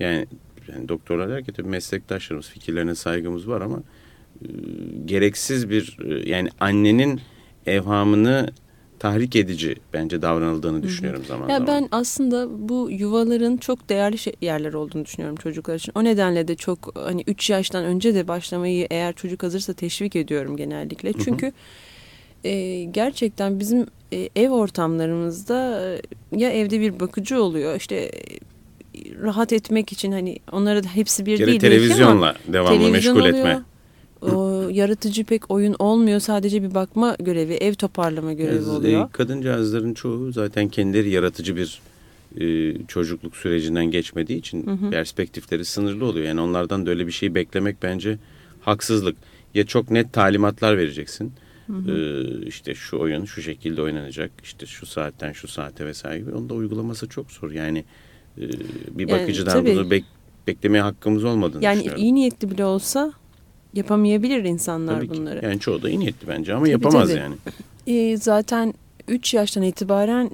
yani, 0.00 0.26
yani 0.72 0.88
doktorlar 0.88 1.30
derken 1.30 1.54
tabii 1.54 1.68
meslektaşlarımız 1.68 2.48
fikirlerine 2.48 2.94
saygımız 2.94 3.48
var 3.48 3.60
ama 3.60 3.82
e, 4.42 4.46
gereksiz 5.06 5.70
bir 5.70 5.98
e, 6.04 6.30
yani 6.30 6.48
annenin 6.60 7.20
evhamını 7.66 8.50
tahrik 9.02 9.36
edici 9.36 9.76
bence 9.92 10.22
davranıldığını 10.22 10.82
düşünüyorum 10.82 11.22
zaman 11.28 11.48
ya 11.48 11.58
zaman. 11.58 11.66
Ben 11.74 11.88
aslında 11.92 12.68
bu 12.68 12.88
yuvaların 12.90 13.56
çok 13.56 13.88
değerli 13.88 14.18
şey, 14.18 14.32
yerler 14.40 14.72
olduğunu 14.72 15.04
düşünüyorum 15.04 15.36
çocuklar 15.36 15.74
için. 15.74 15.92
O 15.94 16.04
nedenle 16.04 16.48
de 16.48 16.54
çok 16.54 16.96
hani 16.98 17.24
3 17.26 17.50
yaştan 17.50 17.84
önce 17.84 18.14
de 18.14 18.28
başlamayı 18.28 18.86
eğer 18.90 19.12
çocuk 19.12 19.42
hazırsa 19.42 19.72
teşvik 19.72 20.16
ediyorum 20.16 20.56
genellikle. 20.56 21.12
Çünkü 21.12 21.52
E, 22.44 22.84
gerçekten 22.84 23.60
bizim 23.60 23.86
e, 24.12 24.28
ev 24.36 24.50
ortamlarımızda 24.50 25.80
e, 25.86 26.00
ya 26.40 26.50
evde 26.50 26.80
bir 26.80 27.00
bakıcı 27.00 27.42
oluyor 27.42 27.76
işte 27.76 27.96
e, 27.96 28.10
rahat 29.22 29.52
etmek 29.52 29.92
için 29.92 30.12
hani 30.12 30.38
onlara 30.52 30.84
da 30.84 30.88
hepsi 30.88 31.26
bir 31.26 31.38
Geri 31.38 31.46
değil. 31.46 31.60
televizyonla 31.60 32.34
devamlı 32.48 32.78
televizyon 32.78 32.92
meşgul 32.92 33.20
oluyor. 33.20 33.38
etme 33.38 33.62
o 34.22 34.51
yaratıcı 34.72 35.24
pek 35.24 35.50
oyun 35.50 35.76
olmuyor. 35.78 36.20
Sadece 36.20 36.62
bir 36.62 36.74
bakma 36.74 37.16
görevi, 37.18 37.52
ev 37.52 37.74
toparlama 37.74 38.32
görevi 38.32 38.64
oluyor. 38.64 39.12
Kadıncağızların 39.12 39.94
çoğu 39.94 40.32
zaten 40.32 40.68
kendileri 40.68 41.10
yaratıcı 41.10 41.56
bir 41.56 41.80
e, 42.40 42.74
çocukluk 42.88 43.36
sürecinden 43.36 43.84
geçmediği 43.84 44.38
için 44.38 44.66
hı 44.66 44.70
hı. 44.70 44.90
perspektifleri 44.90 45.64
sınırlı 45.64 46.04
oluyor. 46.04 46.26
Yani 46.26 46.40
onlardan 46.40 46.86
da 46.86 46.90
öyle 46.90 47.06
bir 47.06 47.12
şey 47.12 47.34
beklemek 47.34 47.76
bence 47.82 48.18
haksızlık. 48.60 49.16
Ya 49.54 49.66
çok 49.66 49.90
net 49.90 50.12
talimatlar 50.12 50.78
vereceksin. 50.78 51.32
Hı 51.66 51.72
hı. 51.72 51.92
Ee, 51.92 52.46
işte 52.46 52.74
şu 52.74 52.98
oyun 52.98 53.24
şu 53.24 53.42
şekilde 53.42 53.82
oynanacak. 53.82 54.30
İşte 54.42 54.66
şu 54.66 54.86
saatten 54.86 55.32
şu 55.32 55.48
saate 55.48 55.86
vesaire 55.86 56.18
gibi. 56.18 56.30
Onu 56.30 56.48
da 56.48 56.54
uygulaması 56.54 57.08
çok 57.08 57.30
zor. 57.30 57.50
Yani 57.50 57.84
e, 58.38 58.42
bir 58.98 59.08
bakıcıdan 59.08 59.56
yani, 59.56 59.76
bunu 59.76 59.90
bek, 59.90 60.04
beklemeye 60.46 60.82
hakkımız 60.82 61.24
olmadığını 61.24 61.64
yani 61.64 61.76
düşünüyorum. 61.76 62.02
Yani 62.02 62.08
iyi 62.08 62.14
niyetli 62.14 62.50
bile 62.50 62.64
olsa 62.64 63.12
yapamayabilir 63.74 64.44
insanlar 64.44 64.94
tabii 64.94 65.10
bunları. 65.10 65.40
Ki. 65.40 65.46
Yani 65.46 65.60
çoğu 65.60 65.82
da 65.82 65.88
iyi 65.88 66.00
niyetli 66.00 66.28
bence 66.28 66.54
ama 66.54 66.60
tabii, 66.60 66.70
yapamaz 66.70 67.08
tabii. 67.08 67.20
yani. 67.20 67.34
E, 67.86 68.16
zaten 68.16 68.74
3 69.08 69.34
yaştan 69.34 69.62
itibaren 69.62 70.30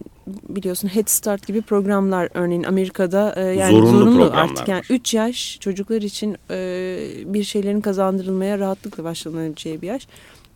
biliyorsun 0.49 0.89
Head 0.89 1.09
Start 1.09 1.47
gibi 1.47 1.63
programlar 1.63 2.29
örneğin 2.35 2.65
Amerika'da 2.65 3.35
e, 3.37 3.41
yani 3.41 3.71
zorunlu, 3.71 3.99
zorunlu 3.99 4.31
artık 4.33 4.69
yani 4.69 4.83
3 4.91 5.15
yaş 5.15 5.59
çocuklar 5.61 6.03
için 6.03 6.37
e, 6.51 6.99
bir 7.25 7.45
şeylerin 7.45 7.81
kazandırılmaya 7.81 8.59
rahatlıkla 8.59 9.05
başlanabileceği 9.05 9.83
bir 9.83 9.87
yaş 9.87 10.07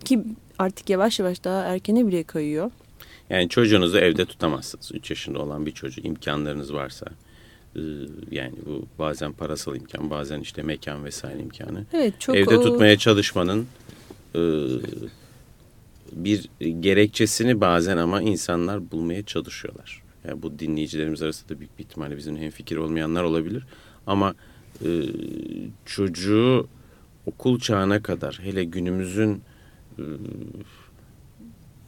ki 0.05 0.21
artık 0.59 0.91
yavaş 0.91 1.19
yavaş 1.19 1.45
daha 1.45 1.63
erkene 1.63 2.07
bile 2.07 2.23
kayıyor. 2.23 2.71
Yani 3.31 3.49
çocuğunuzu 3.49 3.99
evde 3.99 4.25
tutamazsınız. 4.25 4.93
3 4.95 5.11
yaşında 5.11 5.39
olan 5.39 5.67
bir 5.67 5.73
çocuğu 5.73 6.01
imkanlarınız 6.01 6.75
varsa. 6.75 7.07
Ee, 7.77 7.81
yani 8.31 8.53
bu 8.67 8.87
bazen 8.99 9.33
parasal 9.33 9.77
imkan 9.77 10.11
bazen 10.11 10.41
işte 10.41 10.63
mekan 10.63 11.05
vesaire 11.05 11.41
imkanı. 11.41 11.85
Evet, 11.93 12.21
çok 12.21 12.37
Evde 12.37 12.59
o... 12.59 12.63
tutmaya 12.63 12.99
çalışmanın 12.99 13.67
e, 14.35 14.41
bir 16.13 16.49
gerekçesini 16.81 17.61
bazen 17.61 17.97
ama 17.97 18.23
insanlar 18.23 18.91
bulmaya 18.91 19.23
çalışıyorlar. 19.23 20.03
Yani 20.29 20.43
bu 20.43 20.59
dinleyicilerimiz 20.59 21.23
arasında 21.23 21.59
büyük 21.59 21.79
bir 21.79 21.85
ihtimalle 21.85 22.17
bizim 22.17 22.37
hemfikir 22.37 22.77
olmayanlar 22.77 23.23
olabilir. 23.23 23.65
Ama 24.07 24.35
e, 24.85 24.91
çocuğu 25.85 26.69
okul 27.27 27.59
çağına 27.59 28.03
kadar 28.03 28.41
hele 28.43 28.65
günümüzün 28.65 29.43
e, 29.99 30.05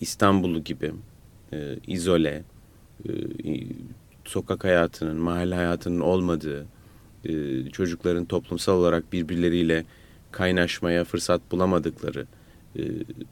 İstanbul'u 0.00 0.64
gibi 0.64 0.92
e, 1.52 1.76
izole, 1.86 2.44
e, 3.08 3.12
sokak 4.24 4.64
hayatının, 4.64 5.16
mahalle 5.16 5.54
hayatının 5.54 6.00
olmadığı, 6.00 6.66
e, 7.24 7.64
çocukların 7.70 8.24
toplumsal 8.24 8.74
olarak 8.78 9.12
birbirleriyle 9.12 9.84
kaynaşmaya 10.32 11.04
fırsat 11.04 11.40
bulamadıkları, 11.52 12.26
e, 12.76 12.82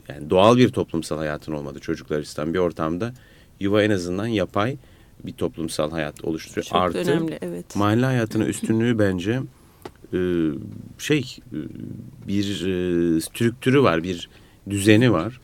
yani 0.09 0.31
doğal 0.31 0.57
bir 0.57 0.69
toplumsal 0.69 1.19
hayatın 1.19 1.53
olmadığı 1.53 1.81
çocuklar 1.81 2.19
açısından 2.19 2.55
bir 2.55 2.59
ortamda 2.59 3.15
yuva 3.61 3.83
en 3.83 3.91
azından 3.91 4.27
yapay 4.27 4.77
bir 5.25 5.33
toplumsal 5.33 5.91
hayat 5.91 6.25
oluşturuyor. 6.25 6.65
Çok 6.65 6.79
Artı, 6.79 6.99
önemli, 6.99 7.39
evet. 7.43 7.77
mahalle 7.77 8.05
hayatının 8.05 8.47
üstünlüğü 8.47 8.99
bence 8.99 9.41
e, 10.13 10.21
şey 10.99 11.37
bir 12.29 12.45
strüktürü 13.21 13.83
var, 13.83 14.03
bir 14.03 14.29
düzeni 14.71 15.13
var 15.13 15.41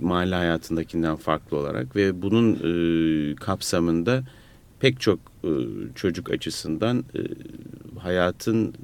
mahalle 0.00 0.34
hayatındakinden 0.34 1.16
farklı 1.16 1.56
olarak 1.56 1.96
ve 1.96 2.22
bunun 2.22 2.54
e, 2.54 3.34
kapsamında 3.34 4.22
pek 4.80 5.00
çok 5.00 5.18
e, 5.44 5.50
çocuk 5.94 6.30
açısından 6.30 6.98
e, 6.98 7.20
hayatın 7.98 8.74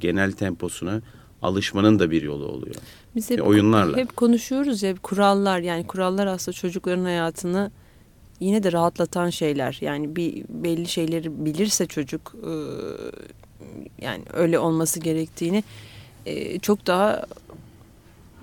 genel 0.00 0.32
temposuna 0.32 1.00
alışmanın 1.42 1.98
da 1.98 2.10
bir 2.10 2.22
yolu 2.22 2.46
oluyor. 2.46 2.74
Biz 3.16 3.30
hep, 3.30 3.46
oyunlarla. 3.46 3.96
hep 3.96 4.16
konuşuyoruz 4.16 4.82
ya 4.82 4.94
kurallar 5.02 5.58
yani 5.58 5.86
kurallar 5.86 6.26
aslında 6.26 6.56
çocukların 6.56 7.04
hayatını 7.04 7.70
yine 8.40 8.62
de 8.62 8.72
rahatlatan 8.72 9.30
şeyler. 9.30 9.78
Yani 9.80 10.16
bir 10.16 10.44
belli 10.48 10.86
şeyleri 10.88 11.44
bilirse 11.44 11.86
çocuk 11.86 12.34
e, 12.42 12.52
yani 14.04 14.22
öyle 14.32 14.58
olması 14.58 15.00
gerektiğini 15.00 15.64
e, 16.26 16.58
çok 16.58 16.86
daha 16.86 17.26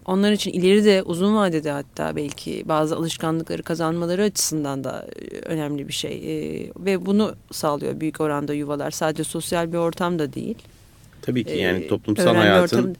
onlar 0.06 0.32
için 0.32 0.52
ileri 0.52 0.86
de 0.86 1.04
uzun 1.04 1.36
vadede 1.36 1.72
hatta 1.72 2.16
belki 2.16 2.64
bazı 2.66 2.96
alışkanlıkları 2.96 3.64
kazanmaları 3.64 4.24
açısından 4.24 4.84
da 4.84 5.08
e, 5.32 5.38
önemli 5.38 5.88
bir 5.88 5.94
şey. 5.94 6.12
E, 6.12 6.70
ve 6.78 7.06
bunu 7.06 7.36
sağlıyor 7.52 8.00
büyük 8.00 8.22
oranda 8.22 8.54
yuvalar. 8.54 8.92
Sadece 8.92 9.24
sosyal 9.24 9.74
bir 9.74 9.78
ortam 9.78 10.20
da 10.20 10.34
değil. 10.34 10.58
Tabii 11.22 11.44
ki 11.44 11.58
yani 11.58 11.84
e, 11.84 11.88
toplumsal 11.88 12.36
hayatın 12.36 12.78
ortam... 12.78 12.94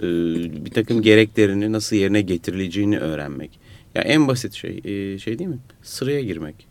e, 0.00 0.64
bir 0.64 0.70
takım 0.70 1.02
gereklerini 1.02 1.72
nasıl 1.72 1.96
yerine 1.96 2.20
getirileceğini 2.20 2.98
öğrenmek. 2.98 3.58
Ya 3.94 4.02
en 4.02 4.28
basit 4.28 4.52
şey 4.52 4.80
e, 4.84 5.18
şey 5.18 5.38
değil 5.38 5.50
mi? 5.50 5.58
Sıraya 5.82 6.20
girmek. 6.20 6.66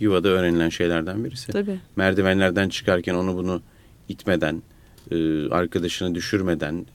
Yuvada 0.00 0.28
öğrenilen 0.28 0.68
şeylerden 0.68 1.24
birisi. 1.24 1.52
Tabii. 1.52 1.78
Merdivenlerden 1.96 2.68
çıkarken 2.68 3.14
onu 3.14 3.36
bunu 3.36 3.62
itmeden, 4.08 4.62
e, 5.10 5.48
arkadaşını 5.48 6.14
düşürmeden 6.14 6.86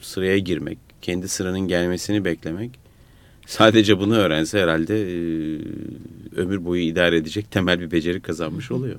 sıraya 0.00 0.38
girmek, 0.38 0.78
kendi 1.02 1.28
sıranın 1.28 1.60
gelmesini 1.68 2.24
beklemek 2.24 2.70
sadece 3.46 3.98
bunu 3.98 4.16
öğrense 4.16 4.60
herhalde 4.60 5.02
e, 5.02 5.16
ömür 6.36 6.64
boyu 6.64 6.82
idare 6.82 7.16
edecek 7.16 7.50
temel 7.50 7.80
bir 7.80 7.90
beceri 7.90 8.20
kazanmış 8.20 8.70
oluyor. 8.70 8.96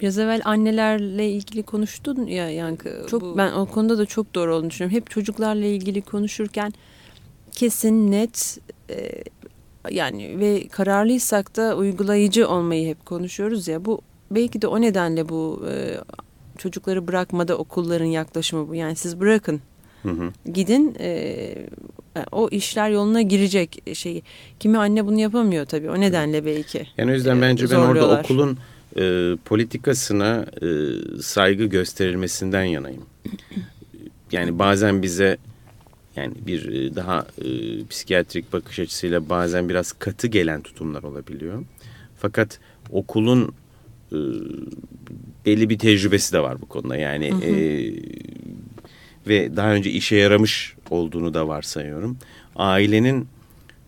Biraz 0.00 0.18
evvel 0.18 0.40
annelerle 0.44 1.30
ilgili 1.30 1.62
konuştun 1.62 2.26
ya 2.26 2.50
Yankı. 2.50 3.06
Çok 3.10 3.22
bu... 3.22 3.38
ben 3.38 3.52
o 3.52 3.66
konuda 3.66 3.98
da 3.98 4.06
çok 4.06 4.34
doğru 4.34 4.54
olduğunu 4.54 4.70
düşünüyorum. 4.70 4.96
Hep 4.96 5.10
çocuklarla 5.10 5.66
ilgili 5.66 6.02
konuşurken 6.02 6.72
kesin 7.52 8.12
net 8.12 8.58
e, 8.90 9.22
yani 9.90 10.40
ve 10.40 10.68
kararlıysak 10.68 11.56
da 11.56 11.76
uygulayıcı 11.76 12.48
olmayı 12.48 12.88
hep 12.88 13.06
konuşuyoruz 13.06 13.68
ya. 13.68 13.84
Bu 13.84 14.00
belki 14.30 14.62
de 14.62 14.66
o 14.66 14.80
nedenle 14.80 15.28
bu 15.28 15.66
e, 15.70 15.96
çocukları 16.58 17.08
bırakmada 17.08 17.58
okulların 17.58 18.04
yaklaşımı 18.04 18.68
bu. 18.68 18.74
Yani 18.74 18.96
siz 18.96 19.20
bırakın 19.20 19.60
Hı 20.06 20.12
hı. 20.12 20.52
Gidin 20.52 20.96
e, 21.00 21.54
o 22.32 22.48
işler 22.48 22.90
yoluna 22.90 23.22
girecek 23.22 23.82
şeyi. 23.94 24.22
Kimi 24.60 24.78
anne 24.78 25.06
bunu 25.06 25.20
yapamıyor 25.20 25.66
tabii 25.66 25.90
o 25.90 26.00
nedenle 26.00 26.44
belki. 26.44 26.86
Yani 26.96 27.10
o 27.10 27.14
yüzden 27.14 27.38
e, 27.38 27.40
bence 27.42 27.70
ben 27.70 27.76
orada 27.76 28.20
okulun 28.20 28.58
e, 28.98 29.36
politikasına 29.44 30.46
e, 30.62 30.68
saygı 31.22 31.64
gösterilmesinden 31.64 32.64
yanayım. 32.64 33.02
Yani 34.32 34.58
bazen 34.58 35.02
bize 35.02 35.36
yani 36.16 36.34
bir 36.46 36.72
e, 36.72 36.94
daha 36.94 37.26
e, 37.44 37.48
psikiyatrik 37.86 38.52
bakış 38.52 38.78
açısıyla 38.78 39.28
bazen 39.28 39.68
biraz 39.68 39.92
katı 39.92 40.26
gelen 40.26 40.62
tutumlar 40.62 41.02
olabiliyor. 41.02 41.64
Fakat 42.18 42.58
okulun 42.90 43.52
e, 44.12 44.18
belli 45.46 45.70
bir 45.70 45.78
tecrübesi 45.78 46.32
de 46.32 46.40
var 46.40 46.60
bu 46.60 46.66
konuda. 46.66 46.96
Yani 46.96 47.30
hı 47.30 47.34
hı. 47.34 47.44
E, 47.44 47.92
ve 49.26 49.56
daha 49.56 49.72
önce 49.72 49.90
işe 49.90 50.16
yaramış 50.16 50.74
olduğunu 50.90 51.34
da 51.34 51.48
varsayıyorum. 51.48 52.18
Ailenin 52.56 53.28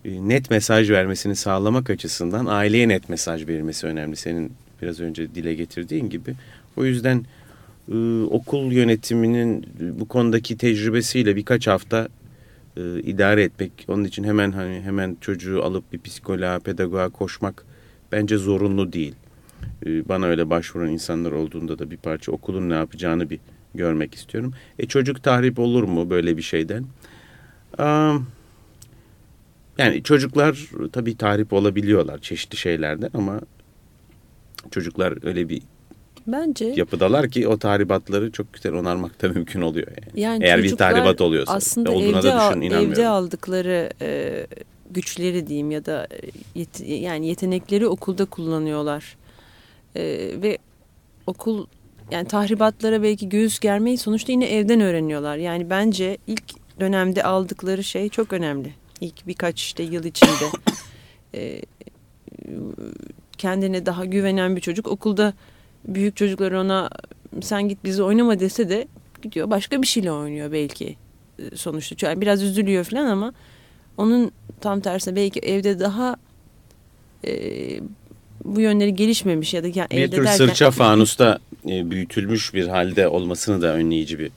e, 0.05 0.29
net 0.29 0.49
mesaj 0.49 0.89
vermesini 0.89 1.35
sağlamak 1.35 1.89
açısından 1.89 2.45
aileye 2.45 2.87
net 2.87 3.09
mesaj 3.09 3.47
verilmesi 3.47 3.87
önemli. 3.87 4.15
Senin 4.15 4.51
biraz 4.81 4.99
önce 4.99 5.35
dile 5.35 5.53
getirdiğin 5.53 6.09
gibi. 6.09 6.35
O 6.77 6.85
yüzden 6.85 7.25
e, 7.91 8.23
okul 8.23 8.71
yönetiminin 8.71 9.65
bu 9.79 10.07
konudaki 10.07 10.57
tecrübesiyle 10.57 11.35
birkaç 11.35 11.67
hafta 11.67 12.07
e, 12.77 12.99
idare 12.99 13.43
etmek, 13.43 13.71
onun 13.87 14.03
için 14.03 14.23
hemen 14.23 14.51
hani 14.51 14.81
hemen 14.81 15.17
çocuğu 15.21 15.63
alıp 15.63 15.93
bir 15.93 15.99
psikoloğa, 15.99 16.59
pedagoğa 16.59 17.09
koşmak 17.09 17.65
bence 18.11 18.37
zorunlu 18.37 18.93
değil. 18.93 19.15
Bana 19.85 20.25
öyle 20.25 20.49
başvuran 20.49 20.89
insanlar 20.89 21.31
olduğunda 21.31 21.79
da 21.79 21.91
bir 21.91 21.97
parça 21.97 22.31
okulun 22.31 22.69
ne 22.69 22.73
yapacağını 22.73 23.29
bir 23.29 23.39
görmek 23.75 24.15
istiyorum. 24.15 24.53
E 24.79 24.87
çocuk 24.87 25.23
tahrip 25.23 25.59
olur 25.59 25.83
mu 25.83 26.09
böyle 26.09 26.37
bir 26.37 26.41
şeyden? 26.41 26.85
Yani 29.77 30.03
çocuklar 30.03 30.69
tabii 30.91 31.17
tahrip 31.17 31.53
olabiliyorlar 31.53 32.19
çeşitli 32.21 32.57
şeylerden 32.57 33.09
ama 33.13 33.41
çocuklar 34.71 35.25
öyle 35.25 35.49
bir 35.49 35.61
Bence 36.27 36.65
yapıdalar 36.65 37.29
ki 37.29 37.47
o 37.47 37.57
tahribatları 37.57 38.31
çok 38.31 38.53
güzel 38.53 38.73
onarmak 38.73 39.21
da 39.21 39.29
mümkün 39.29 39.61
oluyor 39.61 39.87
yani. 39.87 40.21
yani 40.21 40.43
Eğer 40.43 40.63
bir 40.63 40.75
tahribat 40.75 41.21
oluyorsa. 41.21 41.53
Aslında 41.53 41.91
olduğuna 41.91 42.19
evde, 42.19 42.27
da 42.27 42.51
düşün, 42.51 42.61
evde 42.61 43.07
aldıkları 43.07 43.89
e, 44.01 44.47
güçleri 44.91 45.47
diyeyim 45.47 45.71
ya 45.71 45.85
da 45.85 46.07
e, 46.11 46.31
yet, 46.55 46.79
yani 46.87 47.27
yetenekleri 47.27 47.87
okulda 47.87 48.25
kullanıyorlar. 48.25 49.17
E, 49.95 50.03
ve 50.41 50.57
okul 51.27 51.65
yani 52.11 52.27
tahribatlara 52.27 53.03
belki 53.03 53.29
göğüs 53.29 53.59
germeyi 53.59 53.97
sonuçta 53.97 54.31
yine 54.31 54.45
evden 54.45 54.81
öğreniyorlar. 54.81 55.37
Yani 55.37 55.69
bence 55.69 56.17
ilk 56.27 56.43
dönemde 56.79 57.23
aldıkları 57.23 57.83
şey 57.83 58.09
çok 58.09 58.33
önemli. 58.33 58.73
İlk 59.01 59.27
birkaç 59.27 59.61
işte 59.61 59.83
yıl 59.83 60.03
içinde 60.03 60.45
e, 61.35 61.61
kendine 63.37 63.85
daha 63.85 64.05
güvenen 64.05 64.55
bir 64.55 64.61
çocuk 64.61 64.87
okulda 64.87 65.33
büyük 65.87 66.15
çocuklar 66.15 66.51
ona 66.51 66.89
sen 67.41 67.69
git 67.69 67.83
bizi 67.83 68.03
oynama 68.03 68.39
dese 68.39 68.69
de 68.69 68.87
gidiyor 69.21 69.49
başka 69.49 69.81
bir 69.81 69.87
şeyle 69.87 70.11
oynuyor 70.11 70.51
belki 70.51 70.95
e, 71.39 71.55
sonuçta. 71.55 72.07
Yani 72.07 72.21
biraz 72.21 72.43
üzülüyor 72.43 72.83
falan 72.83 73.05
ama 73.05 73.33
onun 73.97 74.31
tam 74.61 74.79
tersine 74.79 75.15
belki 75.15 75.39
evde 75.39 75.79
daha 75.79 76.15
e, 77.27 77.33
bu 78.45 78.61
yönleri 78.61 78.95
gelişmemiş 78.95 79.53
ya 79.53 79.63
da 79.63 79.67
yani 79.67 79.89
bir 79.91 79.97
evde 79.97 80.15
tür 80.15 80.23
derken... 80.23 80.37
sırça 80.37 80.71
fanusta 80.71 81.39
e, 81.69 81.91
büyütülmüş 81.91 82.53
bir 82.53 82.67
halde 82.67 83.07
olmasını 83.07 83.61
da 83.61 83.73
önleyici 83.73 84.19
bir 84.19 84.31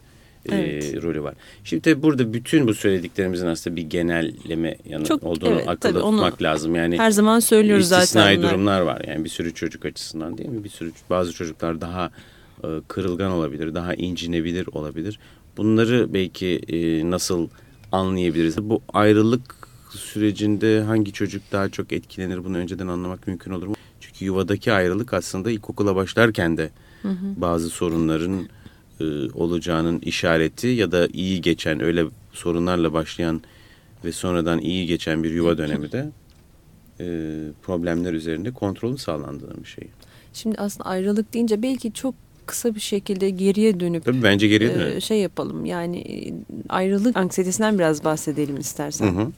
evet. 0.49 0.95
e, 0.95 1.03
rolü 1.03 1.23
var. 1.23 1.35
Şimdi 1.65 1.83
tabii 1.83 2.03
burada 2.03 2.33
bütün 2.33 2.69
bu 2.69 2.75
söylediklerimizin 2.75 3.47
aslında 3.47 3.77
bir 3.77 3.83
genelleme 3.83 4.77
yanı 4.89 5.05
Çok, 5.05 5.23
olduğunu 5.23 5.55
evet, 5.55 5.69
akılda 5.69 6.01
tutmak 6.01 6.43
lazım. 6.43 6.75
Yani 6.75 6.99
her 6.99 7.11
zaman 7.11 7.41
söylüyoruz 7.41 7.89
zaten. 7.89 8.03
İstisnai 8.03 8.43
durumlar 8.43 8.81
var. 8.81 9.03
Yani 9.09 9.25
bir 9.25 9.29
sürü 9.29 9.55
çocuk 9.55 9.85
açısından 9.85 10.39
değil 10.39 10.49
mi? 10.49 10.65
Bir 10.65 10.69
sürü 10.69 10.93
bazı 11.11 11.33
çocuklar 11.33 11.81
daha 11.81 12.11
e, 12.65 12.69
kırılgan 12.89 13.31
olabilir, 13.31 13.75
daha 13.75 13.95
incinebilir 13.95 14.67
olabilir. 14.73 15.19
Bunları 15.57 16.15
belki 16.15 16.61
e, 16.69 17.11
nasıl 17.11 17.49
anlayabiliriz? 17.93 18.59
Bu 18.59 18.83
ayrılık 18.93 19.69
sürecinde 19.91 20.83
hangi 20.83 21.13
çocuk 21.13 21.43
daha 21.53 21.69
çok 21.69 21.93
etkilenir 21.93 22.45
bunu 22.45 22.57
önceden 22.57 22.87
anlamak 22.87 23.27
mümkün 23.27 23.51
olur 23.51 23.67
mu? 23.67 23.75
Çünkü 24.01 24.25
yuvadaki 24.25 24.73
ayrılık 24.73 25.15
aslında 25.15 25.51
ilkokula 25.51 25.97
başlarken 25.97 26.57
de 26.57 26.71
hı 27.03 27.09
hı. 27.09 27.35
bazı 27.37 27.71
sorunların 27.71 28.49
e, 29.01 29.05
olacağının 29.35 30.01
işareti 30.01 30.67
ya 30.67 30.93
da 30.93 31.09
iyi 31.13 31.41
geçen 31.41 31.83
öyle 31.83 32.05
sorunlarla 32.33 32.93
başlayan 32.93 33.43
ve 34.05 34.13
sonradan 34.13 34.59
iyi 34.59 34.87
geçen 34.87 35.25
bir 35.25 35.31
yuva 35.31 35.59
dönemi 35.59 35.93
de 35.93 36.09
e, 37.01 37.07
problemler 37.63 38.13
üzerinde 38.13 38.51
kontrolü 38.51 38.99
sağlandığın 38.99 39.63
bir 39.63 39.69
şey. 39.69 39.89
Şimdi 40.33 40.57
aslında 40.59 40.89
ayrılık 40.89 41.35
deyince 41.35 41.63
belki 41.63 41.93
çok 41.93 42.15
kısa 42.47 42.75
bir 42.75 42.81
şekilde 42.81 43.31
geriye 43.31 43.81
dönüp 43.81 44.05
Tabii 44.05 44.23
bence 44.23 44.49
geriye 44.49 44.75
dönelim. 44.75 44.97
E, 44.97 45.01
şey 45.01 45.21
yapalım 45.21 45.65
yani 45.65 45.99
e, 45.99 46.35
ayrılık 46.69 47.17
anksiyetesinden 47.17 47.79
biraz 47.79 48.05
bahsedelim 48.05 48.57
istersen. 48.57 49.07
Hı 49.07 49.21
hı 49.21 49.33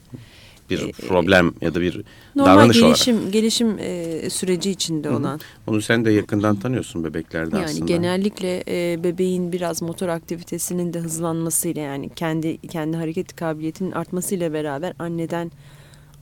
bir 0.70 0.88
e, 0.88 0.92
problem 0.92 1.54
ya 1.60 1.74
da 1.74 1.80
bir 1.80 2.02
normal 2.36 2.52
davranış 2.52 2.80
gelişim, 2.80 3.16
olarak. 3.16 3.32
gelişim 3.32 3.78
e, 3.78 4.30
süreci 4.30 4.70
içinde 4.70 5.08
Hı-hı. 5.08 5.16
olan. 5.16 5.40
Onu 5.66 5.82
sen 5.82 6.04
de 6.04 6.10
yakından 6.10 6.56
tanıyorsun 6.56 7.04
bebeklerde 7.04 7.56
yani 7.56 7.64
aslında. 7.64 7.80
Yani 7.80 8.02
genellikle 8.02 8.64
e, 8.68 9.04
bebeğin 9.04 9.52
biraz 9.52 9.82
motor 9.82 10.08
aktivitesinin 10.08 10.92
de 10.92 10.98
hızlanmasıyla 10.98 11.82
yani 11.82 12.10
kendi 12.16 12.58
kendi 12.58 12.96
hareket 12.96 13.36
kabiliyetinin 13.36 13.92
artmasıyla 13.92 14.52
beraber 14.52 14.94
anneden 14.98 15.50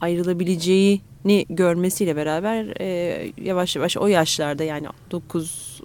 ayrılabileceğini 0.01 1.47
görmesiyle 1.49 2.17
beraber 2.17 2.81
e, 2.81 3.33
yavaş 3.43 3.77
yavaş 3.77 3.97
o 3.97 4.07
yaşlarda 4.07 4.65
yani 4.65 4.87
9 5.11 5.81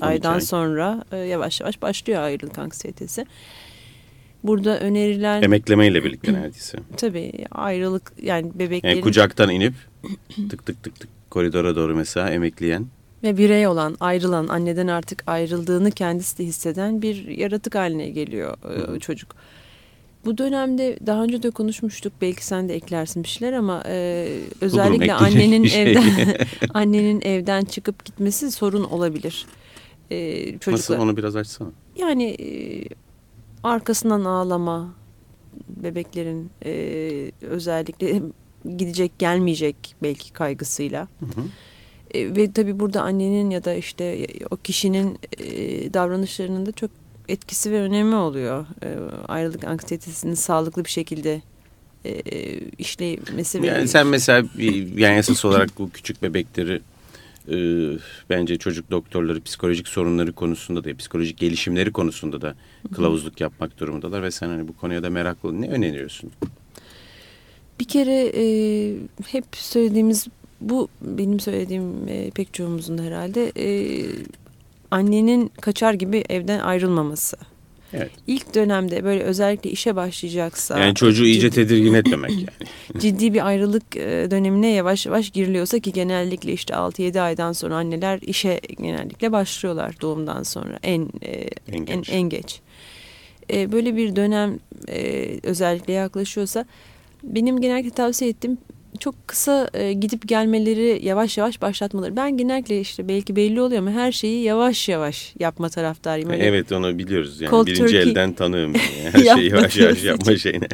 aydan 0.00 0.34
ay. 0.34 0.40
sonra 0.40 1.04
e, 1.12 1.16
yavaş 1.16 1.60
yavaş 1.60 1.82
başlıyor 1.82 2.22
ayrılık 2.22 2.58
anksiyetesi. 2.58 3.26
Burada 4.44 4.80
önerilen... 4.80 5.42
Emeklemeyle 5.42 6.04
birlikte 6.04 6.32
neredeyse. 6.32 6.78
Tabii 6.96 7.32
ayrılık 7.52 8.12
yani 8.22 8.50
bebeklerin... 8.54 8.94
Yani 8.94 9.02
kucaktan 9.02 9.50
inip 9.50 9.74
tık 10.50 10.66
tık 10.66 10.82
tık 10.82 11.00
tık 11.00 11.08
koridora 11.30 11.76
doğru 11.76 11.96
mesela 11.96 12.30
emekleyen. 12.30 12.86
Ve 13.22 13.36
birey 13.36 13.66
olan, 13.66 13.96
ayrılan, 14.00 14.48
anneden 14.48 14.86
artık 14.86 15.22
ayrıldığını 15.26 15.90
kendisi 15.90 16.38
de 16.38 16.44
hisseden 16.44 17.02
bir 17.02 17.28
yaratık 17.28 17.74
haline 17.74 18.08
geliyor 18.08 18.56
Hı. 18.62 18.96
E, 18.96 18.98
çocuk. 18.98 19.34
Bu 20.24 20.38
dönemde 20.38 20.98
daha 21.06 21.22
önce 21.22 21.42
de 21.42 21.50
konuşmuştuk. 21.50 22.12
Belki 22.20 22.46
sen 22.46 22.68
de 22.68 22.74
eklersin 22.74 23.22
bir 23.22 23.28
şeyler 23.28 23.52
ama 23.52 23.82
e, 23.86 24.28
özellikle 24.60 25.14
annenin 25.14 25.64
şey. 25.66 25.82
evden 25.82 26.36
annenin 26.74 27.20
evden 27.20 27.64
çıkıp 27.64 28.04
gitmesi 28.04 28.50
sorun 28.50 28.84
olabilir. 28.84 29.46
E, 30.10 30.44
çocuklar. 30.44 30.72
Nasıl 30.72 30.98
onu 30.98 31.16
biraz 31.16 31.36
açsana. 31.36 31.68
Yani 31.96 32.24
e, 32.24 32.48
arkasından 33.64 34.24
ağlama 34.24 34.94
bebeklerin 35.68 36.50
e, 36.64 37.32
özellikle 37.40 38.22
gidecek 38.76 39.18
gelmeyecek 39.18 39.96
belki 40.02 40.32
kaygısıyla. 40.32 41.08
Hı 41.20 41.26
hı. 41.26 41.44
E, 42.14 42.36
ve 42.36 42.52
tabii 42.52 42.80
burada 42.80 43.02
annenin 43.02 43.50
ya 43.50 43.64
da 43.64 43.74
işte 43.74 44.26
o 44.50 44.56
kişinin 44.56 45.18
e, 45.38 45.46
davranışlarının 45.94 46.66
da 46.66 46.72
çok 46.72 46.90
etkisi 47.28 47.70
ve 47.70 47.80
önemi 47.80 48.14
oluyor. 48.14 48.66
E, 48.82 48.88
ayrılık 49.28 49.64
anksiyetesinin 49.64 50.34
sağlıklı 50.34 50.84
bir 50.84 50.90
şekilde 50.90 51.42
e, 52.04 52.20
işlemesi. 52.78 53.66
Yani 53.66 53.88
sen 53.88 54.06
mesela 54.06 54.48
yani 54.96 55.18
esas 55.18 55.44
olarak 55.44 55.78
bu 55.78 55.90
küçük 55.90 56.22
bebekleri 56.22 56.80
e, 57.48 57.56
bence 58.30 58.58
çocuk 58.58 58.90
doktorları 58.90 59.40
psikolojik 59.40 59.88
sorunları 59.88 60.32
konusunda 60.32 60.84
da 60.84 60.96
psikolojik 60.96 61.38
gelişimleri 61.38 61.92
konusunda 61.92 62.40
da 62.40 62.54
kılavuzluk 62.94 63.40
yapmak 63.40 63.80
durumundalar 63.80 64.22
ve 64.22 64.30
sen 64.30 64.48
hani 64.48 64.68
bu 64.68 64.76
konuya 64.76 65.02
da 65.02 65.10
meraklı 65.10 65.60
ne 65.60 65.68
öneriyorsun? 65.68 66.30
Bir 67.80 67.84
kere 67.84 68.32
e, 68.34 68.44
hep 69.26 69.44
söylediğimiz 69.52 70.26
bu 70.60 70.88
benim 71.02 71.40
söylediğim 71.40 72.08
e, 72.08 72.30
pek 72.30 72.54
çoğumuzun 72.54 72.98
herhalde 72.98 73.52
e, 73.56 73.68
annenin 74.90 75.52
kaçar 75.60 75.94
gibi 75.94 76.24
evden 76.28 76.58
ayrılmaması. 76.58 77.36
Evet. 77.92 78.10
İlk 78.26 78.54
dönemde 78.54 79.04
böyle 79.04 79.22
özellikle 79.22 79.70
işe 79.70 79.96
başlayacaksa... 79.96 80.78
Yani 80.78 80.94
çocuğu 80.94 81.24
iyice 81.24 81.40
ciddi, 81.40 81.54
tedirgin 81.54 81.94
etmemek 81.94 82.30
yani. 82.30 82.70
ciddi 82.98 83.34
bir 83.34 83.46
ayrılık 83.46 83.96
e, 83.96 84.30
dönemine 84.30 84.70
yavaş 84.72 85.06
yavaş 85.06 85.30
giriliyorsa 85.30 85.78
ki 85.78 85.92
genellikle 85.92 86.52
işte 86.52 86.74
6-7 86.74 87.20
aydan 87.20 87.52
sonra 87.52 87.76
anneler 87.76 88.18
işe 88.22 88.60
genellikle 88.80 89.32
başlıyorlar 89.32 89.94
doğumdan 90.00 90.42
sonra 90.42 90.78
en 90.82 91.08
e, 91.22 91.48
en, 91.72 91.84
geç. 91.84 92.08
en, 92.08 92.14
en 92.14 92.22
geç. 92.22 92.60
E, 93.52 93.72
böyle 93.72 93.96
bir 93.96 94.16
dönem 94.16 94.58
özellikle 95.42 95.92
yaklaşıyorsa 95.92 96.64
benim 97.22 97.60
genellikle 97.60 97.90
tavsiye 97.90 98.30
ettiğim 98.30 98.58
çok 98.98 99.28
kısa 99.28 99.70
e, 99.74 99.92
gidip 99.92 100.28
gelmeleri 100.28 101.00
yavaş 101.02 101.38
yavaş 101.38 101.62
başlatmaları. 101.62 102.16
Ben 102.16 102.36
genellikle 102.36 102.80
işte 102.80 103.08
belki 103.08 103.36
belli 103.36 103.60
oluyor 103.60 103.82
ama 103.82 103.90
her 103.90 104.12
şeyi 104.12 104.42
yavaş 104.42 104.88
yavaş 104.88 105.34
yapma 105.38 105.68
taraftarıyım. 105.68 106.30
Öyle 106.30 106.44
evet 106.44 106.72
onu 106.72 106.98
biliyoruz 106.98 107.40
yani 107.40 107.66
birinci 107.66 107.80
turkey 107.80 108.00
elden 108.00 108.32
tanığım. 108.32 108.74
Yani. 108.74 109.12
Her 109.12 109.36
şeyi 109.36 109.50
yavaş 109.50 109.76
yavaş 109.76 110.04
yapma 110.04 110.36
şeyine. 110.36 110.68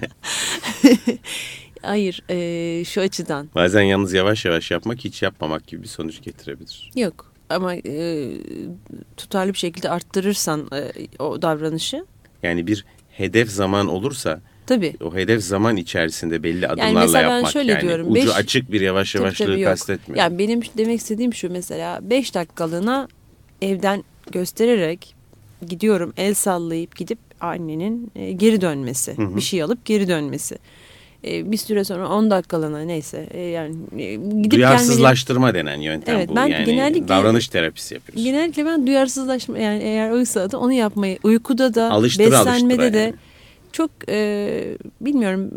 Hayır 1.82 2.22
e, 2.30 2.84
şu 2.84 3.00
açıdan. 3.00 3.48
Bazen 3.54 3.82
yalnız 3.82 4.12
yavaş 4.12 4.44
yavaş 4.44 4.70
yapmak 4.70 4.98
hiç 5.04 5.22
yapmamak 5.22 5.66
gibi 5.66 5.82
bir 5.82 5.88
sonuç 5.88 6.22
getirebilir. 6.22 6.90
Yok 6.96 7.32
ama 7.50 7.74
e, 7.74 8.28
tutarlı 9.16 9.52
bir 9.52 9.58
şekilde 9.58 9.90
arttırırsan 9.90 10.68
e, 10.72 10.92
o 11.22 11.42
davranışı. 11.42 12.06
Yani 12.42 12.66
bir 12.66 12.84
hedef 13.10 13.50
zaman 13.50 13.86
olursa 13.86 14.40
Tabii. 14.66 14.94
O 15.04 15.14
hedef 15.14 15.42
zaman 15.42 15.76
içerisinde 15.76 16.42
belli 16.42 16.68
adımlarla 16.68 16.84
yani 16.84 17.06
mesela 17.06 17.22
yapmak. 17.22 17.44
Ben 17.44 17.50
şöyle 17.50 17.72
yani. 17.72 17.82
diyorum. 17.82 18.06
Ucu 18.10 18.14
beş, 18.14 18.36
açık 18.36 18.72
bir 18.72 18.80
yavaş 18.80 19.14
yavaşlığı 19.14 19.46
tabii, 19.46 19.64
kastetmiyorum. 19.64 20.18
Yani 20.18 20.38
benim 20.38 20.60
demek 20.78 21.00
istediğim 21.00 21.34
şu 21.34 21.52
mesela 21.52 22.00
5 22.02 22.34
dakikalığına 22.34 23.08
evden 23.62 24.04
göstererek 24.30 25.14
gidiyorum 25.68 26.12
el 26.16 26.34
sallayıp 26.34 26.96
gidip 26.96 27.18
annenin 27.40 28.10
e, 28.16 28.32
geri 28.32 28.60
dönmesi. 28.60 29.16
Hı 29.16 29.22
hı. 29.22 29.36
Bir 29.36 29.40
şey 29.40 29.62
alıp 29.62 29.84
geri 29.84 30.08
dönmesi. 30.08 30.58
E, 31.24 31.52
bir 31.52 31.56
süre 31.56 31.84
sonra 31.84 32.08
10 32.08 32.30
dakikalığına 32.30 32.80
neyse 32.80 33.28
e, 33.30 33.40
yani 33.40 33.74
gidip 34.42 34.52
duyarsızlaştırma 34.52 35.50
gelmeli. 35.50 35.66
denen 35.66 35.80
yöntem 35.80 36.16
evet, 36.16 36.28
bu. 36.28 36.36
Ben 36.36 36.46
yani 36.46 36.64
genellikle, 36.64 37.08
davranış 37.08 37.48
terapisi 37.48 37.94
yapıyoruz. 37.94 38.24
Genellikle 38.24 38.64
ben 38.66 38.86
duyarsızlaşma 38.86 39.58
yani 39.58 39.82
eğer 39.82 40.10
oysa 40.10 40.40
adı 40.40 40.56
onu 40.56 40.72
yapmayı 40.72 41.18
uykuda 41.22 41.74
da 41.74 41.90
alıştıra, 41.90 42.26
beslenmede 42.26 42.82
alıştıra 42.82 42.92
de 42.92 42.98
yani 42.98 43.14
çok 43.76 43.90
e, 44.08 44.78
bilmiyorum 45.00 45.50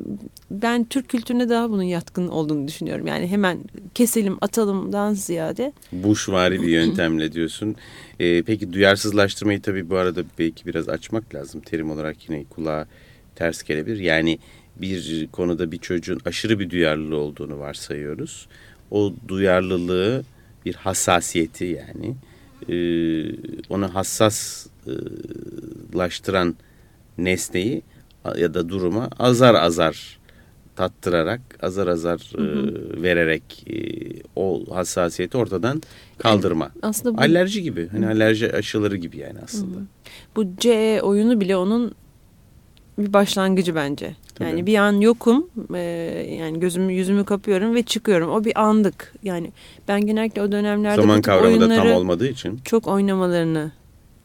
ben 0.51 0.86
Türk 0.86 1.10
kültürüne 1.10 1.49
daha 1.49 1.69
bunun 1.69 1.84
yatkın 1.84 2.27
olduğunu 2.27 2.67
düşünüyorum. 2.67 3.08
Yani 3.08 3.27
hemen 3.27 3.60
keselim 3.93 4.38
atalımdan 4.41 5.13
ziyade. 5.13 5.73
Buşvari 5.91 6.62
bir 6.62 6.67
yöntemle 6.79 7.32
diyorsun. 7.32 7.75
E, 8.19 8.43
peki 8.43 8.73
duyarsızlaştırmayı 8.73 9.62
tabii 9.62 9.89
bu 9.89 9.95
arada 9.95 10.23
belki 10.39 10.65
biraz 10.65 10.89
açmak 10.89 11.36
lazım. 11.36 11.62
Terim 11.62 11.91
olarak 11.91 12.29
yine 12.29 12.43
kulağa 12.43 12.88
ters 13.36 13.63
gelebilir. 13.63 13.99
Yani 13.99 14.39
bir 14.75 15.27
konuda 15.32 15.71
bir 15.71 15.77
çocuğun 15.77 16.19
aşırı 16.25 16.60
bir 16.60 16.69
duyarlılığı 16.69 17.17
olduğunu 17.17 17.60
varsayıyoruz. 17.60 18.47
O 18.91 19.13
duyarlılığı 19.27 20.23
bir 20.65 20.75
hassasiyeti 20.75 21.65
yani 21.65 22.15
e, 22.69 22.75
onu 23.69 23.95
hassaslaştıran 23.95 26.55
nesneyi 27.17 27.84
ya 28.38 28.53
da 28.53 28.69
duruma 28.69 29.10
azar 29.19 29.55
azar 29.55 30.19
tattırarak 30.75 31.41
azar 31.62 31.88
azar 31.88 32.32
hı 32.36 32.41
hı. 32.41 32.97
E, 32.97 33.01
vererek 33.01 33.65
e, 33.69 33.75
o 34.36 34.63
hassasiyeti 34.75 35.38
ortadan 35.38 35.82
kaldırma. 36.17 36.65
Yani 36.65 36.73
aslında 36.82 37.17
bu... 37.17 37.21
Alerji 37.21 37.63
gibi. 37.63 37.88
Hani 37.88 38.08
alerji 38.08 38.53
aşıları 38.53 38.97
gibi 38.97 39.17
yani 39.17 39.39
aslında. 39.43 39.75
Hı 39.75 39.79
hı. 39.79 39.86
Bu 40.36 40.45
C 40.58 40.99
oyunu 41.03 41.41
bile 41.41 41.58
onun 41.58 41.95
bir 42.97 43.13
başlangıcı 43.13 43.75
bence. 43.75 44.15
Tabii. 44.36 44.49
Yani 44.49 44.65
bir 44.65 44.77
an 44.77 44.93
yokum. 44.93 45.49
E, 45.75 45.79
yani 46.39 46.60
gözümü 46.60 46.93
yüzümü 46.93 47.25
kapıyorum 47.25 47.75
ve 47.75 47.84
çıkıyorum. 47.84 48.29
O 48.29 48.45
bir 48.45 48.62
andık. 48.62 49.13
Yani 49.23 49.51
ben 49.88 50.05
genellikle 50.05 50.41
o 50.41 50.51
dönemlerde 50.51 51.01
zaman 51.01 51.21
kavramı 51.21 51.62
da 51.62 51.75
tam 51.75 51.91
olmadığı 51.91 52.27
için 52.27 52.60
çok 52.65 52.88
oynamalarını 52.88 53.71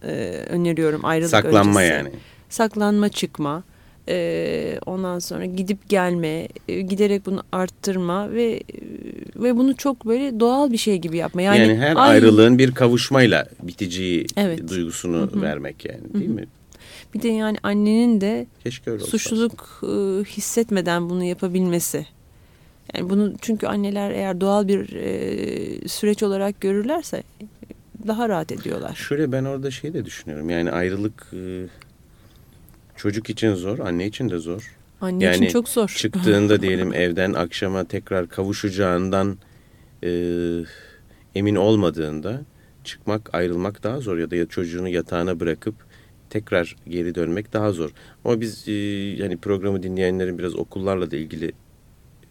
e, 0.02 0.12
öneriyorum 0.48 1.04
ayrılık 1.04 1.30
Saklanma 1.30 1.80
öncesi. 1.80 1.94
yani. 1.94 2.10
Saklanma 2.48 3.08
çıkma 3.08 3.62
e, 4.08 4.78
ondan 4.86 5.18
sonra 5.18 5.44
gidip 5.44 5.88
gelme, 5.88 6.48
e, 6.68 6.80
giderek 6.80 7.26
bunu 7.26 7.42
arttırma 7.52 8.32
ve 8.32 8.62
ve 9.36 9.56
bunu 9.56 9.76
çok 9.76 10.06
böyle 10.06 10.40
doğal 10.40 10.72
bir 10.72 10.76
şey 10.76 10.98
gibi 10.98 11.16
yapma. 11.16 11.42
Yani, 11.42 11.58
yani 11.58 11.76
her 11.76 11.96
ay... 11.96 12.10
ayrılığın 12.10 12.58
bir 12.58 12.74
kavuşmayla 12.74 13.46
biteceği 13.62 14.26
evet. 14.36 14.68
duygusunu 14.68 15.16
Hı 15.16 15.26
-hı. 15.26 15.42
vermek 15.42 15.84
yani 15.84 16.14
değil 16.14 16.28
Hı 16.28 16.32
-hı. 16.32 16.34
mi? 16.34 16.46
Bir 17.14 17.22
de 17.22 17.28
yani 17.28 17.58
annenin 17.62 18.20
de 18.20 18.46
suçluluk 19.06 19.82
e, 19.82 20.24
hissetmeden 20.24 21.10
bunu 21.10 21.24
yapabilmesi. 21.24 22.06
Yani 22.94 23.10
bunu 23.10 23.32
çünkü 23.40 23.66
anneler 23.66 24.10
eğer 24.10 24.40
doğal 24.40 24.68
bir 24.68 24.92
e, 24.92 25.88
süreç 25.88 26.22
olarak 26.22 26.60
görürlerse 26.60 27.22
daha 28.06 28.28
rahat 28.28 28.52
ediyorlar. 28.52 28.94
Şöyle 28.94 29.32
ben 29.32 29.44
orada 29.44 29.70
şey 29.70 29.94
de 29.94 30.04
düşünüyorum. 30.04 30.50
Yani 30.50 30.70
ayrılık 30.70 31.26
e, 31.32 31.66
Çocuk 33.04 33.30
için 33.30 33.54
zor, 33.54 33.78
anne 33.78 34.06
için 34.06 34.30
de 34.30 34.38
zor. 34.38 34.76
Anne 35.00 35.24
yani 35.24 35.36
için 35.36 35.48
çok 35.48 35.68
zor. 35.68 35.88
Çıktığında 35.88 36.62
diyelim 36.62 36.94
evden 36.94 37.32
akşama 37.32 37.84
tekrar 37.84 38.28
kavuşacağından 38.28 39.38
e, 40.04 40.10
emin 41.34 41.54
olmadığında 41.54 42.40
çıkmak, 42.84 43.34
ayrılmak 43.34 43.82
daha 43.82 44.00
zor 44.00 44.18
ya 44.18 44.30
da 44.30 44.48
çocuğunu 44.48 44.88
yatağına 44.88 45.40
bırakıp 45.40 45.74
tekrar 46.30 46.76
geri 46.88 47.14
dönmek 47.14 47.52
daha 47.52 47.72
zor. 47.72 47.90
Ama 48.24 48.40
biz 48.40 48.68
e, 48.68 48.72
yani 49.22 49.36
programı 49.36 49.82
dinleyenlerin 49.82 50.38
biraz 50.38 50.54
okullarla 50.54 51.10
da 51.10 51.16
ilgili 51.16 51.52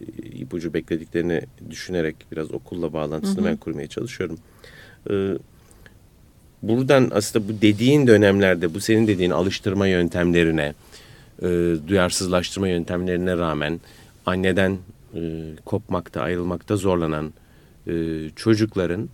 e, 0.00 0.04
ipucu 0.22 0.74
beklediklerini 0.74 1.42
düşünerek 1.70 2.16
biraz 2.32 2.52
okulla 2.52 2.92
bağlantısını 2.92 3.40
hı 3.40 3.40
hı. 3.40 3.50
ben 3.50 3.56
kurmaya 3.56 3.86
çalışıyorum. 3.86 4.38
E, 5.10 5.34
buradan 6.68 7.10
aslında 7.14 7.48
bu 7.48 7.52
dediğin 7.62 8.06
dönemlerde 8.06 8.74
bu 8.74 8.80
senin 8.80 9.06
dediğin 9.06 9.30
alıştırma 9.30 9.86
yöntemlerine, 9.86 10.74
e, 11.42 11.46
duyarsızlaştırma 11.88 12.68
yöntemlerine 12.68 13.36
rağmen 13.36 13.80
anneden 14.26 14.78
e, 15.14 15.20
kopmakta, 15.64 16.20
ayrılmakta 16.20 16.76
zorlanan 16.76 17.32
e, 17.86 17.92
çocukların 18.36 19.08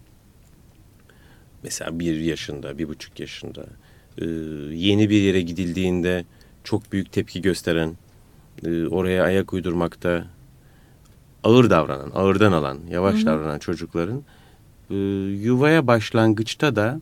mesela 1.63 1.99
bir 1.99 2.21
yaşında, 2.21 2.79
bir 2.79 2.89
buçuk 2.89 3.21
yaşında 3.21 3.67
e, 4.19 4.25
yeni 4.75 5.11
bir 5.11 5.23
yere 5.23 5.41
gidildiğinde 5.41 6.25
çok 6.65 6.93
büyük 6.93 7.13
tepki 7.13 7.43
gösteren, 7.43 7.97
e, 8.65 8.87
oraya 8.87 9.25
ayak 9.25 9.53
uydurmakta 9.53 10.25
ağır 11.45 11.71
davranan, 11.71 12.11
ağırdan 12.15 12.53
alan, 12.53 12.79
yavaş 12.91 13.15
Hı 13.15 13.19
-hı. 13.19 13.27
davranan 13.27 13.59
çocukların 13.59 14.23
e, 14.91 14.95
yuvaya 15.43 15.87
başlangıçta 15.87 16.77
da 16.77 17.01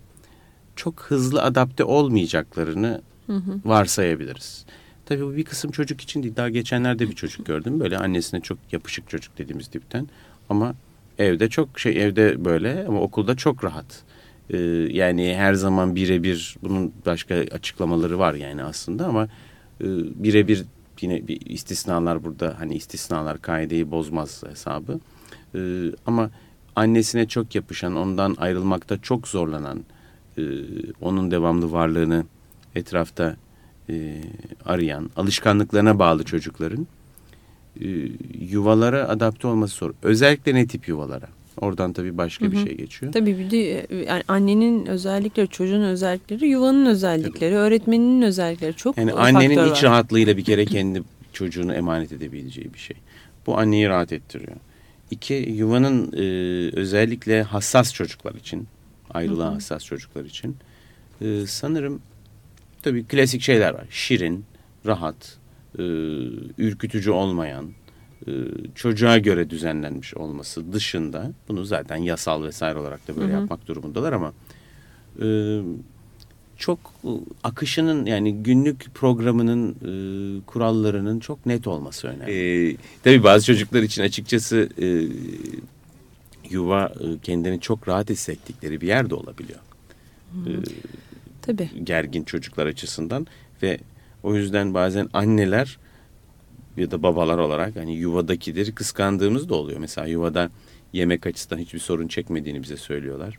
çok 0.78 1.02
hızlı 1.02 1.42
adapte 1.42 1.84
olmayacaklarını 1.84 3.02
hı 3.26 3.36
hı. 3.36 3.60
varsayabiliriz. 3.64 4.66
Tabii 5.06 5.22
bu 5.22 5.36
bir 5.36 5.44
kısım 5.44 5.70
çocuk 5.70 6.00
için 6.00 6.22
değil. 6.22 6.36
Daha 6.36 6.48
geçenlerde 6.48 7.10
bir 7.10 7.14
çocuk 7.14 7.46
gördüm. 7.46 7.80
Böyle 7.80 7.98
annesine 7.98 8.40
çok 8.40 8.58
yapışık 8.72 9.08
çocuk 9.08 9.38
dediğimiz 9.38 9.68
tipten. 9.68 10.08
Ama 10.48 10.74
evde 11.18 11.48
çok 11.48 11.78
şey 11.78 12.02
evde 12.04 12.44
böyle 12.44 12.84
ama 12.88 13.00
okulda 13.00 13.36
çok 13.36 13.64
rahat. 13.64 14.02
Ee, 14.50 14.58
yani 14.90 15.34
her 15.36 15.54
zaman 15.54 15.96
birebir 15.96 16.56
bunun 16.62 16.92
başka 17.06 17.34
açıklamaları 17.34 18.18
var 18.18 18.34
yani 18.34 18.62
aslında 18.62 19.06
ama 19.06 19.24
e, 19.80 19.86
birebir 20.24 20.64
yine 21.00 21.28
bir 21.28 21.40
istisnalar 21.40 22.24
burada 22.24 22.54
hani 22.58 22.74
istisnalar 22.74 23.42
kaideyi 23.42 23.90
bozmaz 23.90 24.42
hesabı. 24.50 25.00
Ee, 25.54 25.58
ama 26.06 26.30
annesine 26.76 27.28
çok 27.28 27.54
yapışan 27.54 27.96
ondan 27.96 28.36
ayrılmakta 28.38 29.02
çok 29.02 29.28
zorlanan 29.28 29.84
e, 30.38 30.42
onun 31.00 31.30
devamlı 31.30 31.72
varlığını 31.72 32.24
etrafta 32.74 33.36
e, 33.90 34.20
arayan, 34.64 35.10
alışkanlıklarına 35.16 35.98
bağlı 35.98 36.24
çocukların 36.24 36.86
e, 37.80 37.86
yuvalara 38.40 39.08
adapte 39.08 39.48
olması 39.48 39.76
zor. 39.76 39.92
Özellikle 40.02 40.54
ne 40.54 40.66
tip 40.66 40.88
yuvalara? 40.88 41.26
Oradan 41.60 41.92
tabii 41.92 42.18
başka 42.18 42.44
hı 42.44 42.48
hı. 42.48 42.52
bir 42.52 42.56
şey 42.56 42.76
geçiyor. 42.76 43.12
Tabii 43.12 43.38
bir 43.38 43.50
de 43.50 43.86
yani 44.08 44.22
annenin 44.28 44.86
özellikleri, 44.86 45.48
çocuğun 45.48 45.82
özellikleri, 45.82 46.48
yuvanın 46.48 46.86
özellikleri, 46.86 47.50
tabii. 47.50 47.58
öğretmeninin 47.58 48.22
özellikleri 48.22 48.74
çok 48.74 48.98
Yani 48.98 49.12
annenin 49.12 49.72
iç 49.72 49.84
rahatlığıyla 49.84 50.36
bir 50.36 50.44
kere 50.44 50.64
kendi 50.64 51.02
çocuğunu 51.32 51.74
emanet 51.74 52.12
edebileceği 52.12 52.74
bir 52.74 52.78
şey. 52.78 52.96
Bu 53.46 53.58
anneyi 53.58 53.88
rahat 53.88 54.12
ettiriyor. 54.12 54.56
İki, 55.10 55.34
yuvanın 55.34 56.12
e, 56.12 56.20
özellikle 56.76 57.42
hassas 57.42 57.94
çocuklar 57.94 58.34
için 58.34 58.68
ayrılığa 59.14 59.54
hassas 59.54 59.84
çocuklar 59.84 60.24
için. 60.24 60.56
Ee, 61.22 61.46
sanırım 61.46 62.00
tabii 62.82 63.04
klasik 63.04 63.42
şeyler 63.42 63.74
var. 63.74 63.86
Şirin, 63.90 64.44
rahat, 64.86 65.38
e, 65.78 65.82
ürkütücü 66.58 67.10
olmayan, 67.10 67.70
e, 68.26 68.32
çocuğa 68.74 69.18
göre 69.18 69.50
düzenlenmiş 69.50 70.14
olması 70.14 70.72
dışında 70.72 71.32
bunu 71.48 71.64
zaten 71.64 71.96
yasal 71.96 72.42
vesaire 72.42 72.78
olarak 72.78 73.08
da 73.08 73.16
böyle 73.16 73.32
hı 73.32 73.36
hı. 73.36 73.40
yapmak 73.40 73.66
durumundalar 73.66 74.12
ama 74.12 74.32
e, 75.22 75.26
çok 76.56 76.78
akışının 77.44 78.06
yani 78.06 78.34
günlük 78.34 78.94
programının 78.94 79.70
e, 79.70 79.92
kurallarının 80.46 81.20
çok 81.20 81.46
net 81.46 81.66
olması 81.66 82.08
önemli. 82.08 82.72
E, 82.72 82.76
tabii 83.04 83.24
bazı 83.24 83.46
çocuklar 83.46 83.82
için 83.82 84.02
açıkçası 84.02 84.68
e, 84.82 84.86
yuva 86.50 86.92
e, 87.00 87.18
kendini 87.22 87.60
çok 87.60 87.88
rahat 87.88 88.10
hissettikleri 88.10 88.80
bir 88.80 88.86
yerde 88.86 89.14
olabiliyor. 89.14 89.58
Hmm. 90.32 90.62
Tabii. 91.42 91.70
Gergin 91.84 92.24
çocuklar 92.24 92.66
açısından 92.66 93.26
ve 93.62 93.78
o 94.22 94.34
yüzden 94.34 94.74
bazen 94.74 95.08
anneler 95.12 95.78
ya 96.76 96.90
da 96.90 97.02
babalar 97.02 97.38
olarak 97.38 97.76
hani 97.76 97.94
yuvadakileri 97.96 98.74
kıskandığımız 98.74 99.48
da 99.48 99.54
oluyor. 99.54 99.78
Mesela 99.80 100.06
yuvada 100.06 100.50
yemek 100.92 101.26
açısından 101.26 101.60
hiçbir 101.60 101.78
sorun 101.78 102.08
çekmediğini 102.08 102.62
bize 102.62 102.76
söylüyorlar. 102.76 103.38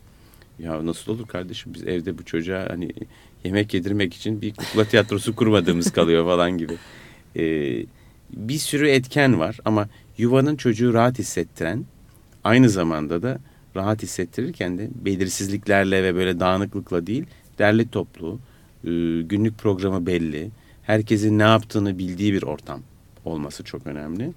Ya 0.58 0.86
nasıl 0.86 1.12
olur 1.12 1.26
kardeşim 1.26 1.74
biz 1.74 1.86
evde 1.86 2.18
bu 2.18 2.24
çocuğa 2.24 2.66
hani 2.70 2.92
yemek 3.44 3.74
yedirmek 3.74 4.14
için 4.14 4.42
bir 4.42 4.54
kukla 4.54 4.84
tiyatrosu 4.84 5.36
kurmadığımız 5.36 5.92
kalıyor 5.92 6.24
falan 6.24 6.58
gibi. 6.58 6.76
Ee, 7.36 7.84
bir 8.30 8.58
sürü 8.58 8.88
etken 8.88 9.40
var 9.40 9.58
ama 9.64 9.88
yuvanın 10.18 10.56
çocuğu 10.56 10.92
rahat 10.92 11.18
hissettiren 11.18 11.84
aynı 12.44 12.68
zamanda 12.68 13.22
da 13.22 13.38
rahat 13.76 14.02
hissettirirken 14.02 14.78
de 14.78 14.88
belirsizliklerle 14.94 16.02
ve 16.02 16.14
böyle 16.14 16.40
dağınıklıkla 16.40 17.06
değil 17.06 17.24
derli 17.58 17.88
toplu 17.88 18.38
e, 18.84 18.90
günlük 19.22 19.58
programı 19.58 20.06
belli 20.06 20.50
herkesin 20.82 21.38
ne 21.38 21.42
yaptığını 21.42 21.98
bildiği 21.98 22.32
bir 22.32 22.42
ortam 22.42 22.82
olması 23.24 23.64
çok 23.64 23.86
önemli. 23.86 24.32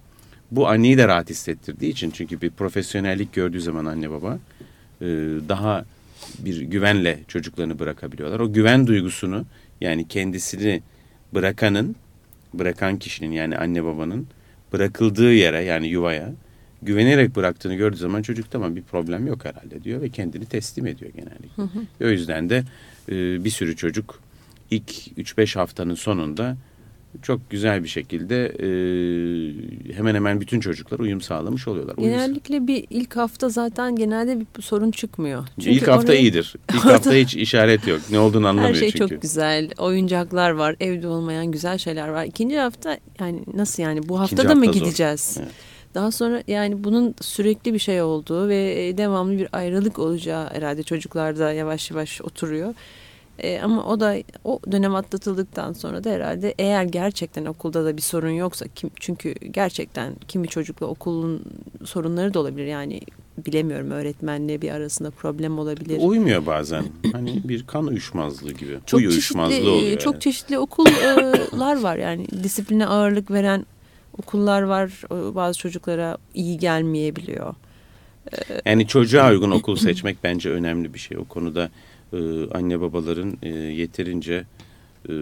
Bu 0.52 0.68
anneyi 0.68 0.98
de 0.98 1.08
rahat 1.08 1.30
hissettirdiği 1.30 1.92
için 1.92 2.12
çünkü 2.12 2.42
bir 2.42 2.50
profesyonellik 2.50 3.34
gördüğü 3.34 3.62
zaman 3.62 3.86
anne 3.86 4.10
baba 4.10 4.40
e, 5.02 5.08
daha 5.50 5.86
bir 6.40 6.62
güvenle 6.62 7.20
çocuklarını 7.28 7.80
bırakabiliyorlar. 7.80 8.40
O 8.40 8.54
güven 8.54 8.88
duygusunu 8.88 9.46
yani 9.82 10.08
kendisini 10.08 10.82
bırakanın, 11.34 11.96
bırakan 12.54 13.00
kişinin 13.00 13.32
yani 13.32 13.58
anne 13.58 13.84
babanın 13.84 14.28
bırakıldığı 14.74 15.34
yere 15.34 15.64
yani 15.64 15.88
yuvaya 15.88 16.32
güvenerek 16.86 17.36
bıraktığını 17.36 17.76
gördüğü 17.76 17.98
zaman 17.98 18.22
çocuk 18.22 18.52
tamam 18.52 18.76
bir 18.76 18.82
problem 18.82 19.28
yok 19.28 19.46
herhalde 19.46 19.84
diyor 19.84 20.02
ve 20.02 20.10
kendini 20.10 20.46
teslim 20.46 20.88
ediyor 20.88 21.12
genellikle. 21.12 21.50
Hı 21.56 21.62
hı. 21.62 22.06
O 22.08 22.10
yüzden 22.10 22.50
de 22.50 22.64
e, 23.10 23.44
bir 23.44 23.50
sürü 23.50 23.76
çocuk 23.76 24.20
ilk 24.72 24.90
3-5 25.18 25.60
haftanın 25.60 25.96
sonunda 25.96 26.58
çok 27.22 27.50
güzel 27.50 27.84
bir 27.84 27.90
şekilde 27.90 28.46
e, 28.46 28.68
hemen 29.94 30.16
hemen 30.16 30.42
bütün 30.42 30.60
çocuklar 30.60 31.00
uyum 31.00 31.22
sağlamış 31.22 31.68
oluyorlar. 31.68 31.96
Genellikle 31.96 32.68
bir 32.68 32.86
ilk 32.90 33.16
hafta 33.16 33.50
zaten 33.50 33.96
genelde 33.96 34.40
bir 34.40 34.62
sorun 34.62 34.92
çıkmıyor. 34.92 35.48
Çünkü 35.60 35.70
ilk 35.70 35.88
hafta 35.88 36.12
oraya... 36.12 36.20
iyidir. 36.20 36.56
İlk 36.74 36.86
hafta 36.86 37.14
hiç 37.14 37.36
işaret 37.36 37.88
yok. 37.88 38.02
Ne 38.12 38.20
olduğunu 38.20 38.48
anlamıyor 38.48 38.74
çünkü. 38.74 38.86
Her 38.86 38.92
şey 38.92 39.00
çünkü. 39.00 39.14
çok 39.14 39.22
güzel. 39.22 39.70
Oyuncaklar 39.78 40.52
var. 40.52 40.76
Evde 40.80 41.08
olmayan 41.08 41.52
güzel 41.52 41.78
şeyler 41.78 42.08
var. 42.08 42.26
İkinci 42.26 42.60
hafta 42.60 42.98
yani 43.20 43.40
nasıl 43.54 43.84
yani 43.84 44.10
bu 44.10 44.20
hafta 44.20 44.50
da 44.50 44.56
mı 44.56 44.66
gideceğiz? 44.66 45.38
Evet. 45.40 45.52
Daha 45.94 46.12
sonra 46.12 46.44
yani 46.48 46.84
bunun 46.84 47.16
sürekli 47.22 47.74
bir 47.74 47.80
şey 47.80 48.02
olduğu 48.02 48.50
ve 48.50 48.94
devamlı 48.98 49.38
bir 49.38 49.48
ayrılık 49.52 50.00
olacağı 50.00 50.50
herhalde 50.54 50.84
çocuklarda 50.84 51.52
yavaş 51.52 51.92
yavaş 51.92 52.22
oturuyor. 52.22 52.74
E, 53.40 53.60
ama 53.60 53.86
o 53.86 54.00
da 54.00 54.16
o 54.44 54.60
dönem 54.72 54.96
atlatıldıktan 54.96 55.74
sonra 55.74 56.04
da 56.04 56.10
herhalde 56.10 56.56
eğer 56.60 56.84
gerçekten 56.84 57.46
okulda 57.46 57.86
da 57.86 57.98
bir 57.98 58.02
sorun 58.02 58.30
yoksa 58.30 58.66
kim, 58.76 58.92
çünkü 59.00 59.34
gerçekten 59.34 60.14
kimi 60.28 60.48
çocukla 60.48 60.86
okulun 60.86 61.42
sorunları 61.86 62.34
da 62.34 62.40
olabilir 62.40 62.66
yani 62.66 63.02
bilemiyorum 63.38 63.92
öğretmenle 63.92 64.62
bir 64.62 64.72
arasında 64.72 65.12
problem 65.12 65.60
olabilir. 65.60 66.00
Uymuyor 66.02 66.46
bazen. 66.46 66.84
hani 67.12 67.42
bir 67.44 67.68
kan 67.68 67.88
uyuşmazlığı 67.88 68.52
gibi. 68.52 68.80
Çok 68.86 68.98
Uy 68.98 69.08
uyuşmazlığı 69.08 69.72
oluyor. 69.72 70.00
Çok 70.00 70.14
yani. 70.14 70.22
çeşitli 70.22 70.60
okullar 70.60 71.82
var 71.82 71.98
yani 71.98 72.28
disipline 72.44 72.86
ağırlık 72.88 73.32
veren 73.32 73.66
okullar 74.18 74.62
var. 74.62 75.02
Bazı 75.12 75.60
çocuklara 75.60 76.18
iyi 76.34 76.58
gelmeyebiliyor. 76.58 77.56
Yani 78.66 78.88
çocuğa 78.88 79.32
uygun 79.32 79.52
okul 79.60 79.76
seçmek 79.76 80.18
bence 80.24 80.50
önemli 80.50 80.94
bir 80.94 81.00
şey. 81.00 81.18
O 81.18 81.26
konuda 81.26 81.70
e, 82.14 82.18
anne 82.52 82.82
babaların 82.82 83.38
e, 83.42 83.50
yeterince 83.50 84.46
e, 85.10 85.14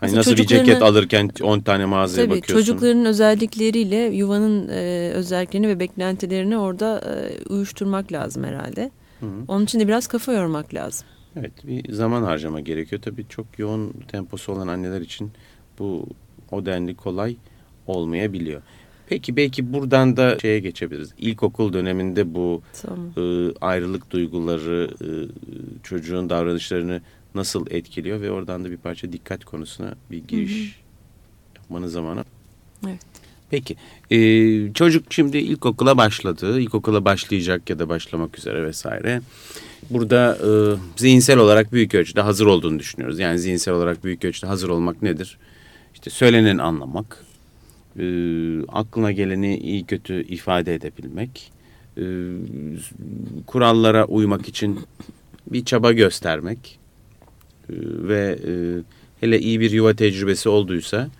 Hani 0.00 0.14
nasıl 0.14 0.36
bir 0.36 0.46
ceket 0.46 0.82
alırken 0.82 1.30
10 1.42 1.60
tane 1.60 1.84
mağazaya 1.84 2.26
tabii, 2.26 2.36
bakıyorsun. 2.38 2.66
Çocukların 2.66 3.04
özellikleriyle 3.04 3.96
yuvanın 3.96 4.68
e, 4.68 5.10
özelliklerini 5.14 5.68
ve 5.68 5.80
beklentilerini 5.80 6.58
orada 6.58 7.00
e, 7.00 7.44
uyuşturmak 7.48 8.12
lazım 8.12 8.44
herhalde. 8.44 8.90
Hı 9.20 9.26
hı. 9.26 9.30
Onun 9.48 9.64
için 9.64 9.80
de 9.80 9.88
biraz 9.88 10.06
kafa 10.06 10.32
yormak 10.32 10.74
lazım. 10.74 11.06
Evet 11.36 11.52
bir 11.66 11.92
zaman 11.92 12.22
harcama 12.22 12.60
gerekiyor. 12.60 13.02
Tabii 13.02 13.26
çok 13.28 13.58
yoğun 13.58 13.92
temposu 14.08 14.52
olan 14.52 14.68
anneler 14.68 15.00
için 15.00 15.30
bu 15.78 16.06
o 16.50 16.66
denli 16.66 16.94
kolay 16.94 17.36
olmayabiliyor. 17.86 18.62
Peki 19.08 19.36
belki 19.36 19.72
buradan 19.72 20.16
da 20.16 20.38
şeye 20.38 20.58
geçebiliriz. 20.58 21.10
İlkokul 21.18 21.72
döneminde 21.72 22.34
bu 22.34 22.62
tamam. 22.82 23.12
e, 23.16 23.52
ayrılık 23.60 24.10
duyguları 24.10 24.90
e, 25.00 25.08
çocuğun 25.82 26.30
davranışlarını 26.30 27.00
nasıl 27.34 27.66
etkiliyor 27.70 28.20
ve 28.20 28.30
oradan 28.30 28.64
da 28.64 28.70
bir 28.70 28.76
parça 28.76 29.12
dikkat 29.12 29.44
konusuna 29.44 29.94
bir 30.10 30.24
giriş 30.28 30.52
hı 30.52 30.64
hı. 30.64 31.58
yapmanın 31.58 31.86
zamanı. 31.86 32.24
Evet. 32.86 33.00
Peki 33.50 33.76
e, 34.10 34.72
çocuk 34.72 35.12
şimdi 35.12 35.38
ilkokula 35.38 35.96
başladı, 35.96 36.60
ilkokula 36.60 37.04
başlayacak 37.04 37.70
ya 37.70 37.78
da 37.78 37.88
başlamak 37.88 38.38
üzere 38.38 38.64
vesaire. 38.64 39.20
Burada 39.90 40.38
e, 40.42 40.48
zihinsel 40.96 41.38
olarak 41.38 41.72
büyük 41.72 41.94
ölçüde 41.94 42.20
hazır 42.20 42.46
olduğunu 42.46 42.78
düşünüyoruz. 42.78 43.18
Yani 43.18 43.38
zihinsel 43.38 43.74
olarak 43.74 44.04
büyük 44.04 44.24
ölçüde 44.24 44.46
hazır 44.46 44.68
olmak 44.68 45.02
nedir? 45.02 45.38
İşte 46.08 46.18
söylenen 46.18 46.58
anlamak, 46.58 47.24
e, 47.98 48.04
aklına 48.68 49.12
geleni 49.12 49.58
iyi 49.58 49.84
kötü 49.84 50.22
ifade 50.22 50.74
edebilmek, 50.74 51.52
e, 51.98 52.04
kurallara 53.46 54.04
uymak 54.04 54.48
için 54.48 54.80
bir 55.46 55.64
çaba 55.64 55.92
göstermek 55.92 56.78
e, 57.68 57.74
ve 58.08 58.38
e, 58.46 58.52
hele 59.20 59.40
iyi 59.40 59.60
bir 59.60 59.70
yuva 59.70 59.94
tecrübesi 59.94 60.48
olduysa 60.48 61.10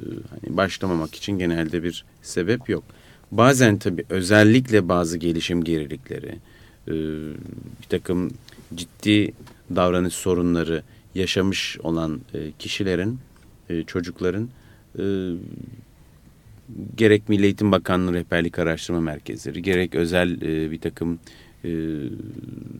e, 0.00 0.04
hani 0.30 0.56
başlamamak 0.56 1.14
için 1.14 1.38
genelde 1.38 1.82
bir 1.82 2.04
sebep 2.22 2.68
yok. 2.68 2.84
Bazen 3.32 3.78
tabii 3.78 4.04
özellikle 4.10 4.88
bazı 4.88 5.18
gelişim 5.18 5.64
gerilikleri, 5.64 6.38
e, 6.88 6.92
bir 7.82 7.86
takım 7.88 8.30
ciddi 8.74 9.32
davranış 9.76 10.14
sorunları 10.14 10.82
yaşamış 11.14 11.78
olan 11.82 12.20
e, 12.34 12.52
kişilerin, 12.58 13.18
e, 13.70 13.82
çocukların 13.82 14.48
e, 14.98 15.04
gerek 16.96 17.28
Milli 17.28 17.44
Eğitim 17.44 17.72
Bakanlığı 17.72 18.12
Rehberlik 18.12 18.58
Araştırma 18.58 19.00
Merkezleri, 19.00 19.62
gerek 19.62 19.94
özel 19.94 20.42
e, 20.42 20.70
bir 20.70 20.80
takım 20.80 21.18
e, 21.64 21.70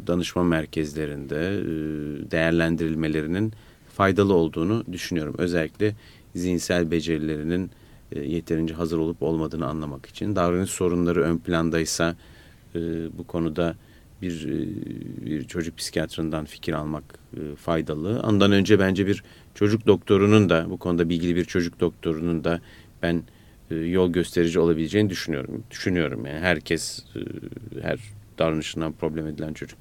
danışma 0.07 0.44
merkezlerinde 0.44 1.37
e, 1.37 1.66
değerlendirilmelerinin 2.31 3.53
faydalı 3.94 4.35
olduğunu 4.35 4.85
düşünüyorum. 4.92 5.35
Özellikle 5.38 5.94
zihinsel 6.35 6.90
becerilerinin 6.90 7.70
e, 8.12 8.20
yeterince 8.20 8.75
hazır 8.75 8.99
olup 8.99 9.22
olmadığını 9.22 9.66
anlamak 9.66 10.07
için. 10.07 10.37
Davranış 10.37 10.70
sorunları 10.70 11.22
ön 11.22 11.38
plandaysa 11.38 12.16
e, 12.75 12.79
bu 13.18 13.27
konuda 13.27 13.77
bir, 14.22 14.48
e, 14.48 15.26
bir 15.26 15.44
çocuk 15.44 15.79
psikiyatrından 15.79 16.44
fikir 16.44 16.72
almak 16.72 17.05
e, 17.37 17.57
faydalı. 17.57 18.20
Ondan 18.20 18.52
önce 18.52 18.79
bence 18.79 19.07
bir 19.07 19.22
çocuk 19.55 19.87
doktorunun 19.87 20.48
da 20.48 20.70
bu 20.70 20.76
konuda 20.76 21.09
bilgili 21.09 21.37
bir 21.37 21.44
çocuk 21.44 21.81
doktorunun 21.81 22.44
da 22.44 22.61
ben 23.02 23.22
e, 23.70 23.74
yol 23.74 24.12
gösterici 24.12 24.61
olabileceğini 24.61 25.11
düşünüyorum. 25.11 25.62
Düşünüyorum 25.70 26.26
yani 26.26 26.40
herkes 26.40 27.05
her 27.83 27.98
davranışından 28.38 28.92
problem 28.92 29.26
edilen 29.26 29.52
çocuk 29.52 29.79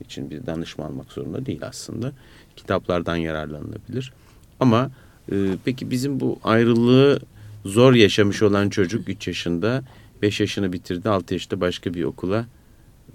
için 0.00 0.30
bir 0.30 0.46
danışma 0.46 0.84
almak 0.84 1.12
zorunda 1.12 1.46
değil 1.46 1.60
aslında. 1.62 2.12
Kitaplardan 2.56 3.16
yararlanılabilir. 3.16 4.12
Ama 4.60 4.90
e, 5.32 5.36
peki 5.64 5.90
bizim 5.90 6.20
bu 6.20 6.38
ayrılığı 6.44 7.20
zor 7.64 7.94
yaşamış 7.94 8.42
olan 8.42 8.68
çocuk 8.68 9.08
3 9.08 9.28
yaşında 9.28 9.84
5 10.22 10.40
yaşını 10.40 10.72
bitirdi 10.72 11.08
6 11.08 11.34
yaşında 11.34 11.60
başka 11.60 11.94
bir 11.94 12.04
okula 12.04 12.46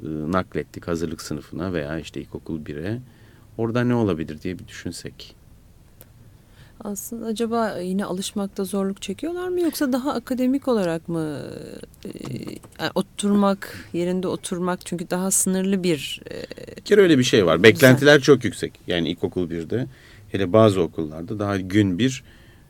naklettik 0.03 0.87
hazırlık 0.87 1.21
sınıfına 1.21 1.73
veya 1.73 1.99
işte 1.99 2.21
ilkokul 2.21 2.59
1'e. 2.61 2.99
Orada 3.57 3.83
ne 3.83 3.95
olabilir 3.95 4.41
diye 4.41 4.59
bir 4.59 4.67
düşünsek. 4.67 5.35
Aslında 6.83 7.25
acaba 7.25 7.77
yine 7.79 8.05
alışmakta 8.05 8.63
zorluk 8.63 9.01
çekiyorlar 9.01 9.47
mı 9.47 9.61
yoksa 9.61 9.93
daha 9.93 10.13
akademik 10.13 10.67
olarak 10.67 11.09
mı 11.09 11.41
e, 12.05 12.09
yani 12.79 12.91
oturmak 12.95 13.89
yerinde 13.93 14.27
oturmak 14.27 14.85
çünkü 14.85 15.09
daha 15.09 15.31
sınırlı 15.31 15.83
bir 15.83 16.21
e, 16.31 16.43
bir 16.77 16.81
kere 16.81 17.01
öyle 17.01 17.17
bir 17.17 17.23
şey 17.23 17.45
var. 17.45 17.63
Beklentiler 17.63 18.21
çok 18.21 18.43
yüksek. 18.43 18.79
Yani 18.87 19.09
ilkokul 19.09 19.49
birde 19.49 19.87
hele 20.31 20.53
bazı 20.53 20.81
okullarda 20.81 21.39
daha 21.39 21.57
gün 21.57 21.99
bir 21.99 22.23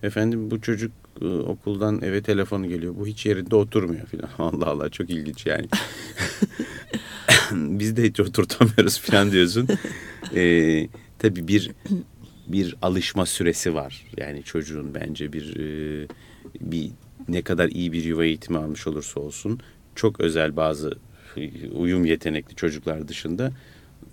efendim 0.04 0.52
bu 0.52 0.62
çocuk 0.62 0.92
e, 1.22 1.26
okuldan 1.26 2.02
eve 2.02 2.22
telefonu 2.22 2.68
geliyor. 2.68 2.96
Bu 3.00 3.08
hiç 3.08 3.26
yerinde 3.26 3.56
oturmuyor 3.56 4.08
filan. 4.08 4.30
Allah 4.40 4.66
Allah 4.66 4.90
çok 4.90 5.10
ilginç 5.10 5.46
yani. 5.46 5.68
Biz 7.52 7.98
de 7.98 8.04
hiç 8.04 8.20
oturtamıyoruz 8.20 9.00
filan 9.00 9.32
diyorsun. 9.32 9.68
Ee, 10.36 10.88
tabii 11.20 11.48
bir 11.48 11.72
bir 12.48 12.76
alışma 12.82 13.26
süresi 13.26 13.74
var. 13.74 14.06
Yani 14.18 14.44
çocuğun 14.44 14.94
bence 14.94 15.34
bir 15.34 15.56
e, 15.56 16.08
bir 16.62 16.92
ne 17.28 17.42
kadar 17.42 17.70
iyi 17.70 17.92
bir 17.92 18.04
yuva 18.04 18.26
eğitimi 18.26 18.58
almış 18.58 18.88
olursa 18.88 19.20
olsun 19.20 19.60
çok 19.96 20.20
özel 20.20 20.56
bazı 20.56 20.94
uyum 21.76 22.06
yetenekli 22.06 22.56
çocuklar 22.56 23.08
dışında 23.08 23.52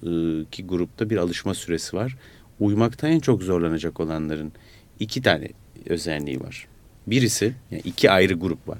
e, 0.03 0.11
ki 0.51 0.66
grupta 0.66 1.11
bir 1.11 1.16
alışma 1.16 1.55
süresi 1.55 1.97
var. 1.97 2.16
Uyumakta 2.61 3.09
en 3.09 3.20
çok 3.20 3.42
zorlanacak 3.42 4.01
olanların 4.01 4.53
iki 5.01 5.23
tane 5.23 5.49
özelliği 5.87 6.40
var. 6.40 6.68
Birisi 7.07 7.55
yani 7.70 7.83
iki 7.85 8.11
ayrı 8.11 8.35
grup 8.35 8.68
var. 8.68 8.79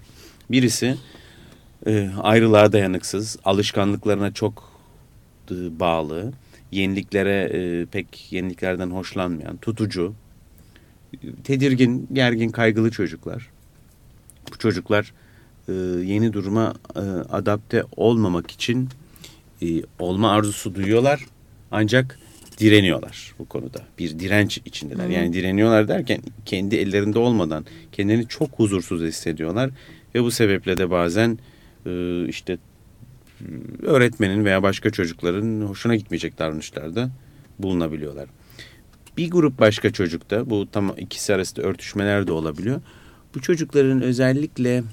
Birisi 0.51 0.97
e, 1.87 2.11
ayrılığa 2.23 2.73
dayanıksız, 2.73 3.37
alışkanlıklarına 3.45 4.33
çok 4.33 4.73
e, 5.51 5.81
bağlı 5.81 6.33
yeniliklere 6.73 7.51
e, 7.53 7.87
pek 7.87 8.33
yeniliklerden 8.33 8.91
hoşlanmayan, 8.91 9.57
tutucu, 9.57 10.15
tedirgin, 11.45 12.09
gergin, 12.13 12.49
kaygılı 12.49 12.91
çocuklar. 12.91 13.51
Bu 14.53 14.59
çocuklar 14.59 15.13
e, 15.69 15.73
yeni 16.05 16.33
duruma 16.33 16.75
e, 16.97 17.01
adapte 17.31 17.85
olmamak 17.97 18.51
için 18.51 18.89
e, 19.63 19.67
olma 19.99 20.31
arzusu 20.31 20.75
duyuyorlar. 20.75 21.27
Ancak 21.71 22.19
direniyorlar 22.59 23.35
bu 23.39 23.45
konuda. 23.49 23.83
Bir 23.99 24.19
direnç 24.19 24.61
içindeler. 24.65 25.09
Hı. 25.09 25.13
Yani 25.13 25.33
direniyorlar 25.33 25.89
derken 25.89 26.21
kendi 26.45 26.77
ellerinde 26.77 27.19
olmadan 27.19 27.65
kendini 27.93 28.29
çok 28.29 28.51
huzursuz 28.51 29.03
hissediyorlar 29.03 29.71
ve 30.15 30.23
bu 30.23 30.31
sebeple 30.31 30.77
de 30.79 30.91
bazen 30.91 31.39
e, 31.87 32.25
işte 32.29 32.59
öğretmenin 33.83 34.45
veya 34.45 34.63
başka 34.63 34.91
çocukların 34.91 35.61
hoşuna 35.61 35.97
gitmeyecek 35.97 36.39
davranışlarda 36.39 37.11
bulunabiliyorlar. 37.59 38.29
Bir 39.17 39.31
grup 39.31 39.59
başka 39.59 39.93
çocukta 39.93 40.51
bu 40.51 40.71
tam 40.71 40.95
ikisi 40.99 41.35
arasında 41.35 41.63
örtüşmeler 41.67 42.27
de 42.27 42.33
olabiliyor. 42.33 42.81
Bu 43.35 43.41
çocukların 43.41 44.03
özellikle 44.03 44.85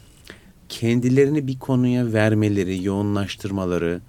kendilerini 0.70 1.48
bir 1.48 1.60
konuya 1.60 2.14
vermeleri, 2.14 2.84
yoğunlaştırmaları 2.84 4.02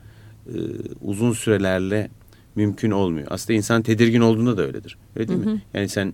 e, 0.46 0.56
uzun 1.00 1.32
sürelerle 1.32 2.10
mümkün 2.54 2.90
olmuyor. 2.90 3.26
Aslında 3.30 3.56
insan 3.56 3.82
tedirgin 3.82 4.20
olduğunda 4.20 4.56
da 4.56 4.62
öyledir. 4.62 4.96
Öyle 5.16 5.28
değil 5.28 5.40
hı 5.40 5.44
hı. 5.44 5.54
mi? 5.54 5.62
Yani 5.74 5.88
sen 5.88 6.12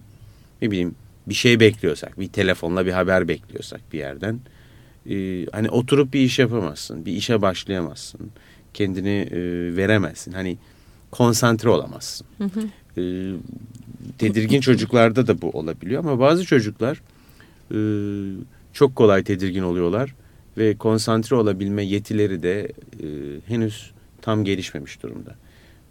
ne 0.63 0.71
bileyim 0.71 0.95
bir 1.27 1.35
şey 1.35 1.61
bekliyorsak, 1.61 2.21
bir 2.21 2.29
telefonla 2.29 2.87
bir 2.87 2.93
haber 2.93 3.29
bekliyorsak 3.29 3.81
bir 3.93 3.99
yerden 3.99 4.41
e, 5.11 5.47
hani 5.53 5.71
oturup 5.71 6.13
bir 6.13 6.21
iş 6.21 6.39
yapamazsın, 6.39 7.07
bir 7.07 7.13
işe 7.13 7.43
başlayamazsın, 7.43 8.21
kendini 8.75 9.29
e, 9.31 9.41
veremezsin. 9.77 10.33
Hani 10.33 10.59
konsantre 11.11 11.69
olamazsın. 11.69 12.27
Hı 12.39 12.45
hı. 12.45 12.61
E, 13.01 13.03
tedirgin 14.19 14.61
çocuklarda 14.61 15.27
da 15.27 15.43
bu 15.43 15.51
olabiliyor 15.51 16.05
ama 16.05 16.21
bazı 16.21 16.45
çocuklar 16.45 17.03
e, 17.71 17.79
çok 18.73 18.97
kolay 18.97 19.25
tedirgin 19.25 19.63
oluyorlar 19.63 20.15
ve 20.59 20.77
konsantre 20.77 21.37
olabilme 21.37 21.85
yetileri 21.85 22.43
de 22.43 22.73
e, 23.03 23.07
henüz 23.47 23.91
tam 24.23 24.45
gelişmemiş 24.45 25.03
durumda. 25.03 25.35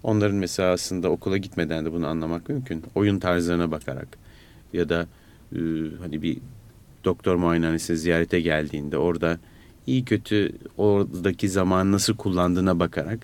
Onların 0.04 0.38
mesela 0.38 0.72
aslında 0.72 1.10
okula 1.10 1.38
gitmeden 1.38 1.86
de 1.86 1.94
bunu 1.94 2.08
anlamak 2.08 2.50
mümkün. 2.50 2.84
Oyun 2.96 3.20
tarzlarına 3.20 3.72
bakarak 3.72 4.08
ya 4.74 4.90
da 4.90 5.08
e, 5.54 5.60
hani 6.00 6.22
bir 6.22 6.38
doktor 7.08 7.36
muayenehanesine 7.36 7.98
ziyarete 7.98 8.42
geldiğinde 8.42 8.98
orada 8.98 9.40
iyi 9.88 10.06
kötü 10.06 10.52
oradaki 10.78 11.50
zaman 11.50 11.92
nasıl 11.92 12.16
kullandığına 12.16 12.80
bakarak 12.80 13.20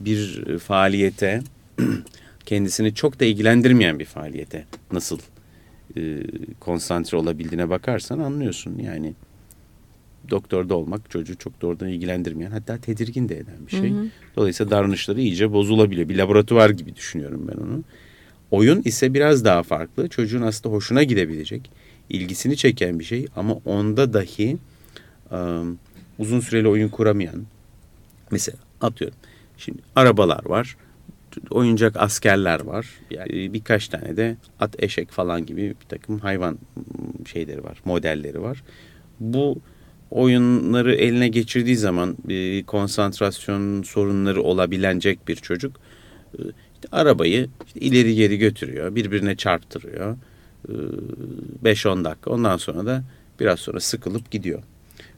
bir 0.00 0.44
faaliyete 0.58 1.42
kendisini 2.46 2.94
çok 2.94 3.20
da 3.20 3.24
ilgilendirmeyen 3.24 3.98
bir 3.98 4.04
faaliyete 4.04 4.64
nasıl 4.92 5.18
e, 5.96 6.22
konsantre 6.60 7.16
olabildiğine 7.16 7.70
bakarsan 7.70 8.18
anlıyorsun. 8.18 8.78
Yani 8.78 9.14
doktorda 10.30 10.74
olmak 10.74 11.10
çocuğu 11.10 11.38
çok 11.38 11.62
doğrudan 11.62 11.88
ilgilendirmeyen 11.88 12.50
hatta 12.50 12.78
tedirgin 12.78 13.28
de 13.28 13.36
eden 13.36 13.66
bir 13.66 13.72
şey. 13.72 13.90
Hı 13.90 13.94
hı. 13.94 14.06
Dolayısıyla 14.36 14.70
davranışları 14.70 15.20
iyice 15.20 15.52
bozulabiliyor. 15.52 16.08
Bir 16.08 16.18
laboratuvar 16.18 16.70
gibi 16.70 16.96
düşünüyorum 16.96 17.48
ben 17.52 17.62
onu. 17.62 17.84
Oyun 18.50 18.82
ise 18.84 19.14
biraz 19.14 19.44
daha 19.44 19.62
farklı. 19.62 20.08
Çocuğun 20.08 20.42
aslında 20.42 20.74
hoşuna 20.74 21.02
gidebilecek, 21.02 21.70
ilgisini 22.10 22.56
çeken 22.56 22.98
bir 22.98 23.04
şey 23.04 23.26
ama 23.36 23.54
onda 23.64 24.12
dahi 24.12 24.56
um, 25.30 25.78
uzun 26.18 26.40
süreli 26.40 26.68
oyun 26.68 26.88
kuramayan 26.88 27.46
mesela 28.30 28.58
atıyorum. 28.80 29.16
Şimdi 29.58 29.78
arabalar 29.96 30.46
var. 30.46 30.76
Oyuncak 31.50 31.96
askerler 31.96 32.60
var. 32.60 32.86
Yani 33.10 33.52
birkaç 33.52 33.88
tane 33.88 34.16
de 34.16 34.36
at 34.60 34.82
eşek 34.82 35.10
falan 35.10 35.46
gibi 35.46 35.62
bir 35.62 35.88
takım 35.88 36.18
hayvan 36.18 36.58
şeyleri 37.26 37.64
var, 37.64 37.80
modelleri 37.84 38.42
var. 38.42 38.62
Bu 39.20 39.58
oyunları 40.10 40.94
eline 40.94 41.28
geçirdiği 41.28 41.76
zaman 41.76 42.16
bir 42.24 42.64
konsantrasyon 42.64 43.82
sorunları 43.82 44.42
olabilecek 44.42 45.28
bir 45.28 45.36
çocuk 45.36 45.80
işte 46.74 46.88
arabayı 46.92 47.48
işte 47.66 47.80
ileri 47.80 48.14
geri 48.14 48.38
götürüyor, 48.38 48.94
birbirine 48.94 49.36
çarptırıyor. 49.36 50.16
5-10 51.64 52.00
e, 52.00 52.04
dakika. 52.04 52.30
Ondan 52.30 52.56
sonra 52.56 52.86
da 52.86 53.02
biraz 53.40 53.60
sonra 53.60 53.80
sıkılıp 53.80 54.30
gidiyor. 54.30 54.62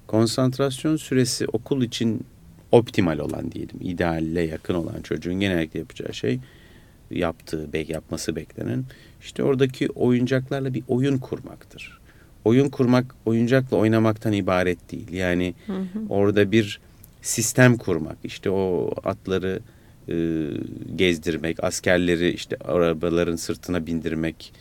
Konsantrasyon 0.06 0.96
süresi 0.96 1.46
okul 1.46 1.82
için 1.82 2.24
optimal 2.72 3.18
olan 3.18 3.52
diyelim, 3.52 3.76
idealle 3.80 4.40
yakın 4.42 4.74
olan 4.74 5.02
çocuğun 5.02 5.40
genellikle 5.40 5.78
yapacağı 5.78 6.14
şey 6.14 6.40
yaptığı, 7.10 7.68
yapması 7.88 8.36
beklenen 8.36 8.84
işte 9.20 9.42
oradaki 9.42 9.88
oyuncaklarla 9.88 10.74
bir 10.74 10.82
oyun 10.88 11.18
kurmaktır 11.18 12.02
oyun 12.44 12.68
kurmak 12.68 13.14
oyuncakla 13.26 13.76
oynamaktan 13.76 14.32
ibaret 14.32 14.92
değil. 14.92 15.12
Yani 15.12 15.54
hı 15.66 15.72
hı. 15.72 15.98
orada 16.08 16.52
bir 16.52 16.80
sistem 17.22 17.76
kurmak, 17.76 18.16
işte 18.24 18.50
o 18.50 18.90
atları 19.04 19.60
e, 20.08 20.14
gezdirmek, 20.96 21.64
askerleri 21.64 22.30
işte 22.30 22.56
arabaların 22.64 23.36
sırtına 23.36 23.86
bindirmek, 23.86 24.52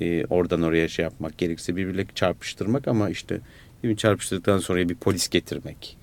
e, 0.00 0.24
oradan 0.24 0.62
oraya 0.62 0.88
şey 0.88 1.02
yapmak, 1.02 1.38
gerekirse 1.38 1.76
birbirle 1.76 2.06
çarpıştırmak 2.14 2.88
ama 2.88 3.10
işte 3.10 3.40
mi, 3.82 3.96
çarpıştırdıktan 3.96 4.58
sonra 4.58 4.88
bir 4.88 4.94
polis 4.94 5.28
getirmek. 5.28 5.96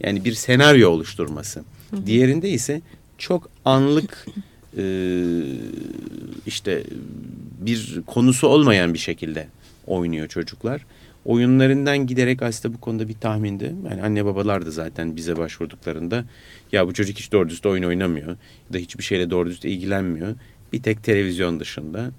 Yani 0.00 0.24
bir 0.24 0.32
senaryo 0.32 0.90
oluşturması. 0.90 1.60
Hı. 1.90 2.06
Diğerinde 2.06 2.48
ise 2.48 2.80
çok 3.18 3.50
anlık 3.64 4.26
e, 4.78 4.84
işte 6.46 6.84
bir 7.60 8.02
konusu 8.06 8.48
olmayan 8.48 8.94
bir 8.94 8.98
şekilde 8.98 9.48
oynuyor 9.86 10.28
çocuklar. 10.28 10.86
Oyunlarından 11.24 12.06
giderek 12.06 12.42
aslında 12.42 12.74
bu 12.74 12.80
konuda 12.80 13.08
bir 13.08 13.14
tahmindi. 13.14 13.74
Yani 13.90 14.02
anne 14.02 14.24
babalar 14.24 14.66
da 14.66 14.70
zaten 14.70 15.16
bize 15.16 15.36
başvurduklarında 15.36 16.24
ya 16.72 16.86
bu 16.88 16.94
çocuk 16.94 17.18
hiç 17.18 17.32
doğru 17.32 17.48
düzgün 17.48 17.70
oyun 17.70 17.82
oynamıyor 17.82 18.28
ya 18.28 18.74
da 18.74 18.78
hiçbir 18.78 19.04
şeyle 19.04 19.30
doğru 19.30 19.48
düzgün 19.48 19.70
ilgilenmiyor. 19.70 20.34
Bir 20.72 20.82
tek 20.82 21.04
televizyon 21.04 21.60
dışında 21.60 22.10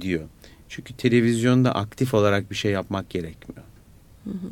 diyor. 0.00 0.28
Çünkü 0.68 0.94
televizyonda 0.96 1.74
aktif 1.74 2.14
olarak 2.14 2.50
bir 2.50 2.56
şey 2.56 2.72
yapmak 2.72 3.10
gerekmiyor. 3.10 3.62
Hı 4.24 4.30
hı. 4.30 4.50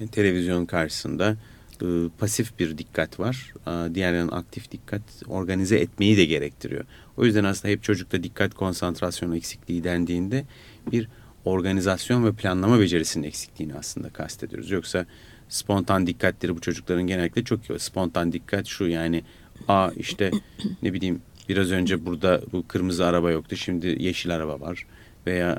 Yani 0.00 0.10
televizyon 0.10 0.66
karşısında 0.66 1.36
e, 1.82 1.86
pasif 2.18 2.58
bir 2.58 2.78
dikkat 2.78 3.20
var. 3.20 3.54
E, 3.66 3.94
diğer 3.94 4.14
yandan 4.14 4.36
aktif 4.36 4.70
dikkat 4.70 5.02
organize 5.26 5.78
etmeyi 5.78 6.16
de 6.16 6.24
gerektiriyor. 6.24 6.84
O 7.16 7.24
yüzden 7.24 7.44
aslında 7.44 7.72
hep 7.72 7.82
çocukta 7.82 8.22
dikkat 8.22 8.54
konsantrasyon 8.54 9.32
eksikliği 9.32 9.84
dendiğinde 9.84 10.44
bir 10.92 11.08
organizasyon 11.44 12.24
ve 12.24 12.32
planlama 12.32 12.80
becerisinin 12.80 13.26
eksikliğini 13.26 13.74
aslında 13.74 14.08
kastediyoruz. 14.08 14.70
Yoksa 14.70 15.06
spontan 15.48 16.06
dikkatleri 16.06 16.56
bu 16.56 16.60
çocukların 16.60 17.06
genellikle 17.06 17.44
çok 17.44 17.70
iyi. 17.70 17.78
Spontan 17.78 18.32
dikkat 18.32 18.66
şu 18.66 18.84
yani 18.86 19.24
a 19.68 19.90
işte 19.96 20.30
ne 20.82 20.92
bileyim 20.92 21.22
biraz 21.50 21.70
önce 21.70 22.06
burada 22.06 22.40
bu 22.52 22.68
kırmızı 22.68 23.06
araba 23.06 23.30
yoktu 23.30 23.56
şimdi 23.56 23.96
yeşil 23.98 24.34
araba 24.34 24.60
var 24.60 24.86
veya 25.26 25.58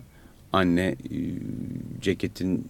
anne 0.53 0.81
e, 0.81 1.17
ceketin 2.01 2.67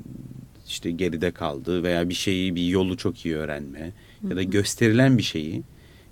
işte 0.67 0.91
geride 0.91 1.31
kaldı 1.31 1.83
veya 1.83 2.09
bir 2.09 2.13
şeyi 2.13 2.55
bir 2.55 2.65
yolu 2.65 2.97
çok 2.97 3.25
iyi 3.25 3.35
öğrenme 3.35 3.91
ya 4.29 4.35
da 4.35 4.43
gösterilen 4.43 5.17
bir 5.17 5.23
şeyi 5.23 5.63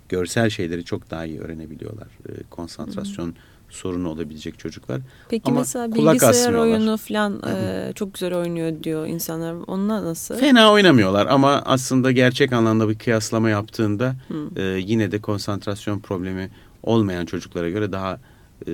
görsel 0.08 0.50
şeyleri 0.50 0.84
çok 0.84 1.10
daha 1.10 1.24
iyi 1.24 1.40
öğrenebiliyorlar. 1.40 2.08
E, 2.28 2.32
konsantrasyon 2.50 3.34
sorunu 3.70 4.08
olabilecek 4.08 4.58
çocuklar. 4.58 5.00
Peki 5.28 5.50
Ama 5.50 5.58
mesela 5.58 5.94
bilgisayar 5.94 6.54
oyunu 6.54 6.96
falan 6.96 7.42
e, 7.42 7.92
çok 7.94 8.14
güzel 8.14 8.34
oynuyor 8.34 8.82
diyor 8.82 9.06
insanlar. 9.06 9.54
Onlar 9.66 10.04
nasıl? 10.04 10.34
Fena 10.34 10.72
oynamıyorlar 10.72 11.26
ama 11.26 11.62
aslında 11.64 12.12
gerçek 12.12 12.52
anlamda 12.52 12.88
bir 12.88 12.98
kıyaslama 12.98 13.50
yaptığında 13.50 14.14
e, 14.56 14.62
yine 14.62 15.12
de 15.12 15.20
konsantrasyon 15.20 16.00
problemi 16.00 16.50
olmayan 16.82 17.26
çocuklara 17.26 17.70
göre 17.70 17.92
daha 17.92 18.20
e, 18.66 18.72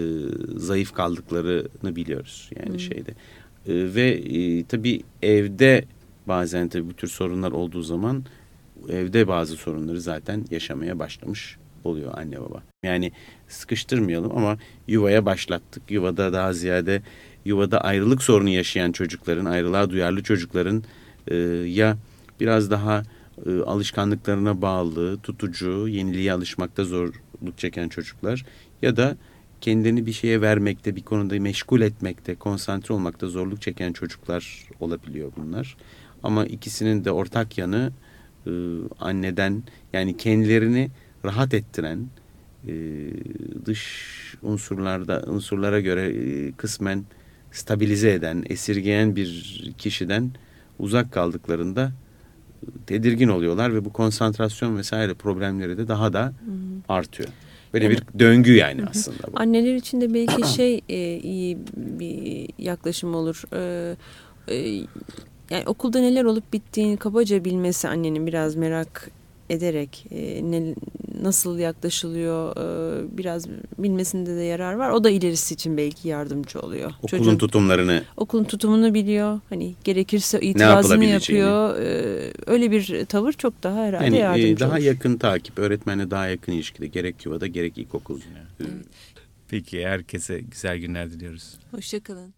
zayıf 0.57 0.93
kaldıklarını 0.93 1.97
biliyoruz 1.97 2.51
yani 2.57 2.71
hmm. 2.71 2.79
şeyde. 2.79 3.11
E, 3.67 3.95
ve 3.95 4.09
e, 4.11 4.65
tabii 4.65 5.03
evde 5.23 5.85
bazen 6.29 6.69
tabii 6.69 6.89
bu 6.89 6.93
tür 6.93 7.09
sorunlar 7.09 7.53
olduğu 7.53 7.83
zaman 7.83 8.25
evde 8.89 9.29
bazı 9.29 9.57
sorunları 9.57 10.01
zaten 10.01 10.45
yaşamaya 10.51 10.99
başlamış 10.99 11.57
oluyor 11.85 12.19
anne 12.19 12.41
baba. 12.41 12.63
Yani 12.83 13.13
sıkıştırmayalım 13.49 14.37
ama 14.37 14.59
yuvaya 14.89 15.27
başlattık. 15.27 15.83
Yuvada 15.91 16.33
daha 16.33 16.53
ziyade 16.53 17.03
yuvada 17.45 17.81
ayrılık 17.81 18.23
sorunu 18.23 18.49
yaşayan 18.49 18.93
çocukların, 18.93 19.45
ayrılığa 19.45 19.91
duyarlı 19.91 20.23
çocukların 20.23 20.83
e, 21.29 21.37
ya 21.67 21.97
biraz 22.41 22.71
daha 22.71 23.03
e, 23.47 23.61
alışkanlıklarına 23.61 24.63
bağlı, 24.63 25.19
tutucu, 25.19 25.89
yeniliğe 25.89 26.33
alışmakta 26.33 26.85
zorluk 27.47 27.59
çeken 27.59 27.89
çocuklar 27.89 28.45
ya 28.83 28.97
da 28.97 29.17
kendini 29.61 30.07
bir 30.07 30.13
şeye 30.13 30.41
vermekte, 30.41 30.97
bir 30.97 31.03
konuda 31.03 31.41
meşgul 31.41 31.81
etmekte, 31.81 32.35
konsantre 32.35 32.95
olmakta 32.95 33.29
zorluk 33.29 33.63
çeken 33.63 33.93
çocuklar 33.93 34.67
olabiliyor 34.81 35.33
bunlar. 35.37 35.77
Ama 36.23 36.47
ikisinin 36.47 37.05
de 37.05 37.11
ortak 37.11 37.59
yanı 37.59 37.93
e, 38.47 38.51
anneden 39.01 39.63
yani 39.93 40.17
kendilerini 40.17 40.91
rahat 41.25 41.55
ettiren 41.55 42.09
e, 42.69 42.75
dış 43.65 44.37
unsurlarda 44.43 45.25
unsurlara 45.27 45.81
göre 45.81 46.09
e, 46.09 46.53
kısmen 46.53 47.05
stabilize 47.53 48.13
eden, 48.13 48.45
esirgeyen 48.49 49.17
bir 49.17 49.75
kişiden 49.79 50.31
uzak 50.79 51.13
kaldıklarında 51.13 51.93
tedirgin 52.87 53.29
oluyorlar 53.29 53.75
ve 53.75 53.85
bu 53.85 53.93
konsantrasyon 53.93 54.77
vesaire 54.77 55.15
problemleri 55.15 55.79
de 55.79 55.89
daha 55.89 56.13
da 56.13 56.33
artıyor. 56.89 57.29
Böyle 57.75 57.91
bir 57.91 58.03
döngü 58.19 58.55
yani 58.55 58.85
aslında. 58.91 59.33
Bu. 59.33 59.41
Anneler 59.41 59.75
için 59.75 60.01
de 60.01 60.15
belki 60.15 60.49
şey 60.55 60.81
e, 60.89 61.17
iyi 61.17 61.59
bir 61.77 62.49
yaklaşım 62.59 63.15
olur. 63.15 63.43
E, 63.53 63.97
e, 64.49 64.87
yani 65.51 65.63
okulda 65.67 65.99
neler 65.99 66.25
olup 66.25 66.53
bittiğini 66.53 66.97
kabaca 66.97 67.45
bilmesi 67.45 67.89
annenin 67.89 68.27
biraz 68.27 68.57
merak 68.57 69.11
ederek 69.51 70.07
e, 70.11 70.51
ne, 70.51 70.75
nasıl 71.23 71.59
yaklaşılıyor 71.59 72.57
e, 72.57 73.19
biraz 73.19 73.49
bilmesinde 73.79 74.37
de 74.37 74.43
yarar 74.43 74.75
var. 74.75 74.91
O 74.91 75.05
da 75.05 75.11
ilerisi 75.11 75.55
için 75.55 75.77
belki 75.77 76.09
yardımcı 76.09 76.61
oluyor. 76.61 76.93
Okulun 77.03 77.23
Çocuğun, 77.23 77.39
tutumlarını. 77.39 78.03
Okulun 78.17 78.45
tutumunu 78.45 78.95
biliyor. 78.95 79.41
Hani 79.49 79.75
gerekirse 79.85 80.41
itirazını 80.41 81.05
yapıyor. 81.05 81.79
E, 81.79 82.33
öyle 82.47 82.71
bir 82.71 83.05
tavır 83.05 83.33
çok 83.33 83.63
daha 83.63 83.85
herhalde 83.85 84.05
yani, 84.05 84.19
yardımcı 84.19 84.47
e, 84.47 84.59
daha 84.61 84.77
olur. 84.77 84.85
yakın 84.85 85.17
takip, 85.17 85.59
öğretmenle 85.59 86.11
daha 86.11 86.29
yakın 86.29 86.53
ilişkide 86.53 86.87
gerek 86.87 87.27
yuvada 87.27 87.47
gerek 87.47 87.79
ilkokul. 87.79 88.21
Peki 89.49 89.87
herkese 89.87 90.41
güzel 90.41 90.79
günler 90.79 91.11
diliyoruz. 91.11 91.59
Hoşçakalın. 91.71 92.37